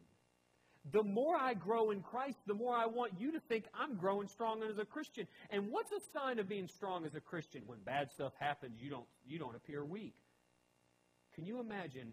The 0.92 1.02
more 1.02 1.36
I 1.36 1.54
grow 1.54 1.90
in 1.92 2.02
Christ, 2.02 2.38
the 2.46 2.54
more 2.54 2.76
I 2.76 2.84
want 2.86 3.12
you 3.18 3.32
to 3.32 3.40
think 3.40 3.64
I'm 3.74 3.96
growing 3.96 4.28
strong 4.28 4.62
as 4.62 4.78
a 4.78 4.84
Christian. 4.84 5.26
And 5.48 5.70
what's 5.70 5.90
a 5.92 6.00
sign 6.12 6.38
of 6.38 6.48
being 6.48 6.68
strong 6.68 7.06
as 7.06 7.14
a 7.14 7.20
Christian? 7.20 7.62
When 7.66 7.78
bad 7.78 8.12
stuff 8.12 8.32
happens, 8.38 8.82
you 8.82 8.90
don't, 8.90 9.06
you 9.26 9.38
don't 9.38 9.56
appear 9.56 9.82
weak. 9.82 10.14
Can 11.34 11.46
you 11.46 11.58
imagine 11.58 12.12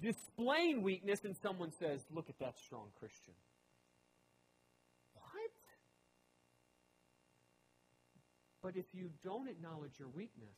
displaying 0.00 0.82
weakness 0.82 1.24
and 1.24 1.36
someone 1.36 1.72
says, 1.72 2.00
Look 2.10 2.30
at 2.30 2.38
that 2.38 2.58
strong 2.58 2.86
Christian? 2.98 3.34
What? 5.14 5.50
But 8.62 8.76
if 8.76 8.86
you 8.94 9.10
don't 9.22 9.48
acknowledge 9.48 9.98
your 9.98 10.08
weakness, 10.08 10.56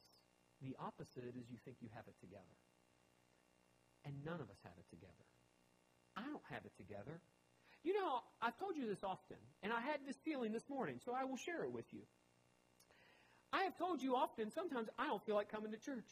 the 0.63 0.77
opposite 0.79 1.35
is 1.37 1.51
you 1.51 1.59
think 1.65 1.79
you 1.81 1.89
have 1.95 2.05
it 2.07 2.15
together. 2.21 2.57
And 4.05 4.15
none 4.25 4.41
of 4.41 4.49
us 4.49 4.59
have 4.63 4.75
it 4.79 4.89
together. 4.91 5.27
I 6.23 6.31
don't 6.31 6.45
have 6.51 6.65
it 6.65 6.73
together. 6.77 7.21
You 7.83 7.95
know, 7.95 8.21
I've 8.41 8.57
told 8.59 8.77
you 8.77 8.87
this 8.87 9.03
often, 9.03 9.39
and 9.63 9.73
I 9.73 9.81
had 9.81 10.01
this 10.07 10.17
feeling 10.25 10.53
this 10.53 10.69
morning, 10.69 11.01
so 11.05 11.13
I 11.13 11.25
will 11.25 11.37
share 11.37 11.65
it 11.65 11.73
with 11.73 11.87
you. 11.91 12.03
I 13.53 13.65
have 13.65 13.77
told 13.77 14.03
you 14.03 14.15
often, 14.15 14.51
sometimes 14.51 14.89
I 14.99 15.07
don't 15.07 15.25
feel 15.27 15.35
like 15.35 15.51
coming 15.51 15.73
to 15.73 15.79
church. 15.79 16.07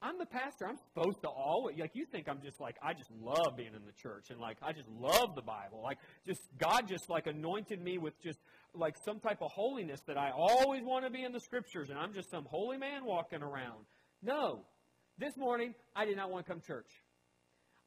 I'm 0.00 0.18
the 0.18 0.26
pastor. 0.26 0.66
I'm 0.68 0.76
supposed 0.76 1.22
to 1.22 1.28
always 1.28 1.76
like 1.76 1.90
you 1.94 2.04
think 2.04 2.28
I'm 2.28 2.40
just 2.40 2.60
like 2.60 2.76
I 2.80 2.92
just 2.92 3.10
love 3.20 3.56
being 3.56 3.74
in 3.74 3.84
the 3.84 3.92
church 4.00 4.30
and 4.30 4.38
like 4.38 4.56
I 4.62 4.72
just 4.72 4.88
love 4.88 5.34
the 5.34 5.42
Bible. 5.42 5.82
Like 5.82 5.98
just 6.24 6.40
God 6.56 6.86
just 6.86 7.10
like 7.10 7.26
anointed 7.26 7.82
me 7.82 7.98
with 7.98 8.14
just 8.22 8.38
like 8.74 8.94
some 9.04 9.18
type 9.18 9.42
of 9.42 9.50
holiness 9.50 10.00
that 10.06 10.16
I 10.16 10.30
always 10.30 10.84
want 10.84 11.04
to 11.04 11.10
be 11.10 11.24
in 11.24 11.32
the 11.32 11.40
scriptures 11.40 11.90
and 11.90 11.98
I'm 11.98 12.14
just 12.14 12.30
some 12.30 12.44
holy 12.44 12.78
man 12.78 13.04
walking 13.06 13.42
around. 13.42 13.86
No. 14.22 14.60
This 15.18 15.36
morning 15.36 15.74
I 15.96 16.04
did 16.04 16.16
not 16.16 16.30
want 16.30 16.46
to 16.46 16.52
come 16.52 16.60
to 16.60 16.66
church. 16.66 16.90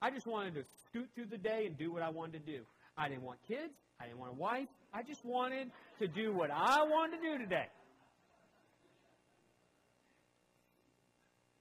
I 0.01 0.09
just 0.09 0.25
wanted 0.25 0.55
to 0.55 0.63
scoot 0.85 1.09
through 1.15 1.27
the 1.27 1.37
day 1.37 1.65
and 1.67 1.77
do 1.77 1.91
what 1.91 2.01
I 2.01 2.09
wanted 2.09 2.45
to 2.45 2.51
do. 2.51 2.61
I 2.97 3.07
didn't 3.07 3.23
want 3.23 3.39
kids. 3.47 3.73
I 3.99 4.05
didn't 4.05 4.19
want 4.19 4.31
a 4.31 4.35
wife. 4.35 4.67
I 4.93 5.03
just 5.03 5.23
wanted 5.23 5.69
to 5.99 6.07
do 6.07 6.33
what 6.33 6.49
I 6.51 6.83
wanted 6.83 7.17
to 7.17 7.23
do 7.23 7.37
today. 7.37 7.67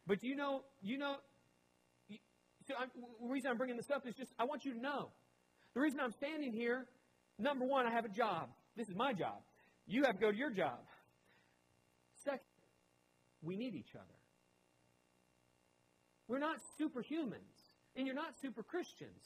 But 0.07 0.25
you 0.25 0.35
know, 0.35 0.63
you 0.83 0.99
know, 0.99 1.17
so 2.67 2.75
I'm, 2.79 2.89
the 3.21 3.29
reason 3.29 3.51
I'm 3.51 3.59
bringing 3.59 3.77
this 3.77 3.91
up 3.91 4.07
is 4.07 4.15
just 4.15 4.33
I 4.39 4.45
want 4.45 4.65
you 4.65 4.73
to 4.73 4.81
know. 4.81 5.11
The 5.75 5.81
reason 5.81 6.01
I'm 6.01 6.13
standing 6.13 6.53
here 6.53 6.87
Number 7.41 7.65
one, 7.65 7.87
I 7.87 7.91
have 7.91 8.05
a 8.05 8.11
job. 8.11 8.51
This 8.77 8.89
is 8.89 8.95
my 8.95 9.13
job. 9.15 9.41
You 9.87 10.05
have 10.05 10.17
to 10.17 10.21
go 10.21 10.31
to 10.31 10.37
your 10.37 10.51
job. 10.51 10.79
Second, 12.23 12.41
we 13.43 13.57
need 13.57 13.75
each 13.75 13.95
other. 13.95 14.05
We're 16.29 16.39
not 16.39 16.59
superhumans, 16.79 17.60
and 17.97 18.07
you're 18.07 18.15
not 18.15 18.39
super 18.41 18.63
Christians. 18.63 19.25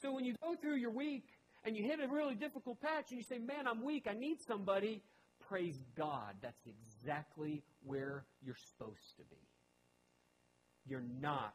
So 0.00 0.12
when 0.12 0.24
you 0.24 0.34
go 0.42 0.54
through 0.54 0.76
your 0.76 0.90
week 0.90 1.24
and 1.64 1.76
you 1.76 1.84
hit 1.84 2.00
a 2.00 2.08
really 2.08 2.34
difficult 2.34 2.80
patch 2.80 3.10
and 3.10 3.18
you 3.18 3.24
say, 3.24 3.38
Man, 3.38 3.66
I'm 3.66 3.84
weak, 3.84 4.06
I 4.10 4.14
need 4.14 4.38
somebody, 4.46 5.02
praise 5.48 5.82
God. 5.96 6.34
That's 6.42 6.66
exactly 6.66 7.62
where 7.84 8.24
you're 8.44 8.56
supposed 8.56 9.16
to 9.16 9.22
be. 9.24 9.40
You're 10.86 11.04
not 11.20 11.54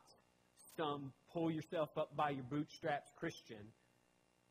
some 0.78 1.12
pull 1.34 1.52
yourself 1.52 1.90
up 1.98 2.16
by 2.16 2.30
your 2.30 2.44
bootstraps 2.44 3.12
Christian 3.18 3.74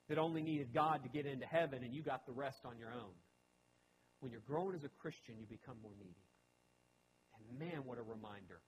that 0.08 0.18
only 0.18 0.42
needed 0.42 0.74
God 0.74 1.02
to 1.04 1.08
get 1.08 1.24
into 1.24 1.46
heaven 1.46 1.82
and 1.82 1.94
you 1.94 2.02
got 2.02 2.26
the 2.26 2.32
rest 2.32 2.60
on 2.64 2.78
your 2.78 2.90
own. 2.90 3.14
When 4.20 4.32
you're 4.32 4.42
growing 4.46 4.74
as 4.74 4.84
a 4.84 4.88
Christian, 5.00 5.36
you 5.38 5.46
become 5.46 5.76
more 5.82 5.92
needy. 5.98 6.14
And 7.38 7.58
man, 7.58 7.84
what 7.84 7.98
a 7.98 8.02
reminder. 8.02 8.60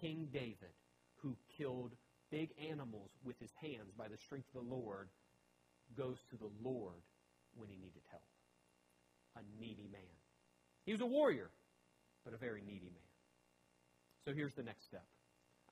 King 0.00 0.28
David, 0.32 0.74
who 1.16 1.36
killed 1.56 1.92
big 2.32 2.50
animals 2.70 3.10
with 3.22 3.38
his 3.38 3.52
hands 3.60 3.92
by 3.96 4.08
the 4.08 4.16
strength 4.16 4.48
of 4.56 4.64
the 4.64 4.74
Lord, 4.74 5.08
goes 5.96 6.16
to 6.30 6.36
the 6.36 6.50
Lord 6.64 7.04
when 7.54 7.68
he 7.68 7.76
needed 7.76 8.02
help. 8.10 8.24
A 9.36 9.40
needy 9.60 9.88
man. 9.92 10.16
He 10.84 10.92
was 10.92 11.02
a 11.02 11.06
warrior, 11.06 11.50
but 12.24 12.34
a 12.34 12.38
very 12.38 12.62
needy 12.66 12.90
man. 12.90 13.10
So 14.24 14.32
here's 14.32 14.54
the 14.54 14.62
next 14.62 14.84
step. 14.86 15.04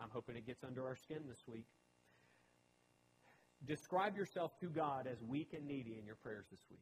I'm 0.01 0.11
hoping 0.11 0.37
it 0.37 0.47
gets 0.47 0.63
under 0.63 0.87
our 0.87 0.97
skin 0.97 1.21
this 1.27 1.43
week. 1.47 1.67
Describe 3.67 4.17
yourself 4.17 4.59
to 4.61 4.67
God 4.67 5.07
as 5.11 5.23
weak 5.23 5.53
and 5.55 5.67
needy 5.67 5.97
in 5.99 6.07
your 6.07 6.15
prayers 6.17 6.47
this 6.51 6.61
week. 6.71 6.81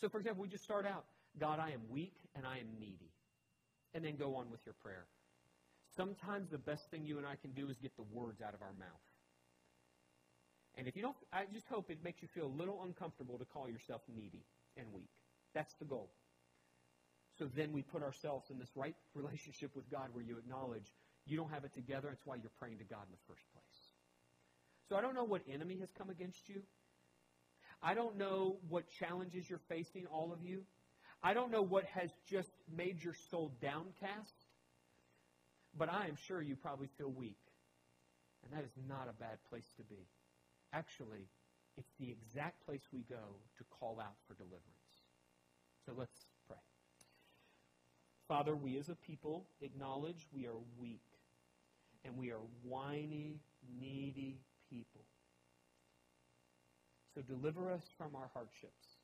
So, 0.00 0.08
for 0.08 0.18
example, 0.18 0.42
we 0.42 0.48
just 0.48 0.64
start 0.64 0.86
out 0.86 1.04
God, 1.38 1.58
I 1.58 1.70
am 1.70 1.80
weak 1.90 2.14
and 2.36 2.46
I 2.46 2.58
am 2.58 2.66
needy. 2.78 3.10
And 3.94 4.04
then 4.04 4.16
go 4.16 4.36
on 4.36 4.50
with 4.50 4.60
your 4.64 4.74
prayer. 4.82 5.06
Sometimes 5.96 6.50
the 6.50 6.58
best 6.58 6.90
thing 6.90 7.04
you 7.04 7.18
and 7.18 7.26
I 7.26 7.36
can 7.36 7.52
do 7.52 7.68
is 7.68 7.76
get 7.78 7.96
the 7.96 8.04
words 8.12 8.40
out 8.42 8.54
of 8.54 8.62
our 8.62 8.72
mouth. 8.78 9.04
And 10.76 10.88
if 10.88 10.96
you 10.96 11.02
don't, 11.02 11.16
I 11.32 11.44
just 11.52 11.68
hope 11.68 11.90
it 11.90 12.02
makes 12.02 12.20
you 12.20 12.28
feel 12.28 12.46
a 12.46 12.56
little 12.58 12.82
uncomfortable 12.84 13.38
to 13.38 13.44
call 13.44 13.68
yourself 13.68 14.02
needy 14.14 14.44
and 14.76 14.86
weak. 14.92 15.10
That's 15.54 15.74
the 15.74 15.84
goal. 15.84 16.10
So 17.38 17.48
then 17.56 17.72
we 17.72 17.82
put 17.82 18.02
ourselves 18.02 18.50
in 18.50 18.58
this 18.58 18.70
right 18.74 18.96
relationship 19.14 19.70
with 19.74 19.88
God 19.90 20.08
where 20.12 20.24
you 20.24 20.36
acknowledge 20.36 20.92
you 21.26 21.36
don't 21.36 21.50
have 21.50 21.64
it 21.64 21.74
together. 21.74 22.08
That's 22.08 22.26
why 22.26 22.36
you're 22.36 22.50
praying 22.58 22.78
to 22.78 22.84
God 22.84 23.02
in 23.06 23.12
the 23.12 23.32
first 23.32 23.44
place. 23.52 23.92
So 24.88 24.96
I 24.96 25.00
don't 25.00 25.14
know 25.14 25.24
what 25.24 25.42
enemy 25.52 25.78
has 25.80 25.90
come 25.96 26.10
against 26.10 26.48
you. 26.48 26.62
I 27.82 27.94
don't 27.94 28.16
know 28.16 28.56
what 28.68 28.88
challenges 28.88 29.48
you're 29.48 29.60
facing, 29.68 30.06
all 30.06 30.32
of 30.32 30.42
you. 30.42 30.62
I 31.22 31.34
don't 31.34 31.50
know 31.50 31.62
what 31.62 31.84
has 31.86 32.10
just 32.28 32.50
made 32.74 33.02
your 33.02 33.14
soul 33.30 33.52
downcast. 33.60 34.43
But 35.76 35.92
I 35.92 36.06
am 36.06 36.16
sure 36.26 36.40
you 36.40 36.56
probably 36.56 36.88
feel 36.98 37.10
weak. 37.10 37.38
And 38.44 38.52
that 38.52 38.64
is 38.64 38.72
not 38.88 39.08
a 39.08 39.20
bad 39.20 39.38
place 39.48 39.66
to 39.76 39.82
be. 39.82 40.06
Actually, 40.72 41.26
it's 41.76 41.92
the 41.98 42.10
exact 42.10 42.64
place 42.66 42.82
we 42.92 43.00
go 43.08 43.40
to 43.58 43.64
call 43.78 43.98
out 44.00 44.16
for 44.28 44.34
deliverance. 44.34 44.62
So 45.86 45.92
let's 45.96 46.26
pray. 46.46 46.56
Father, 48.28 48.54
we 48.54 48.78
as 48.78 48.88
a 48.88 48.94
people 48.94 49.46
acknowledge 49.60 50.26
we 50.32 50.46
are 50.46 50.60
weak 50.78 51.02
and 52.04 52.16
we 52.16 52.30
are 52.30 52.40
whiny, 52.62 53.40
needy 53.80 54.38
people. 54.70 55.02
So 57.14 57.22
deliver 57.22 57.70
us 57.70 57.82
from 57.96 58.14
our 58.14 58.30
hardships 58.34 58.98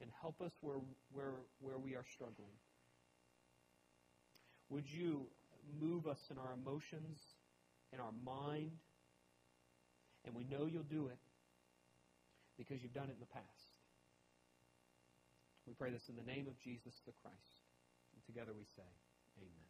and 0.00 0.10
help 0.20 0.40
us 0.40 0.52
where, 0.60 0.76
where, 1.12 1.34
where 1.60 1.78
we 1.78 1.94
are 1.94 2.04
struggling. 2.12 2.56
Would 4.70 4.90
you 4.90 5.26
move 5.80 6.06
us 6.06 6.18
in 6.30 6.38
our 6.38 6.52
emotions, 6.52 7.18
in 7.92 8.00
our 8.00 8.12
mind? 8.24 8.72
And 10.24 10.34
we 10.34 10.44
know 10.44 10.66
you'll 10.66 10.82
do 10.82 11.08
it 11.08 11.18
because 12.56 12.82
you've 12.82 12.94
done 12.94 13.08
it 13.08 13.14
in 13.14 13.20
the 13.20 13.32
past. 13.32 13.70
We 15.66 15.74
pray 15.74 15.90
this 15.90 16.08
in 16.08 16.16
the 16.16 16.24
name 16.24 16.48
of 16.48 16.58
Jesus 16.58 16.94
the 17.06 17.12
Christ. 17.22 17.62
And 18.14 18.24
together 18.24 18.52
we 18.56 18.64
say, 18.76 18.88
Amen. 19.38 19.67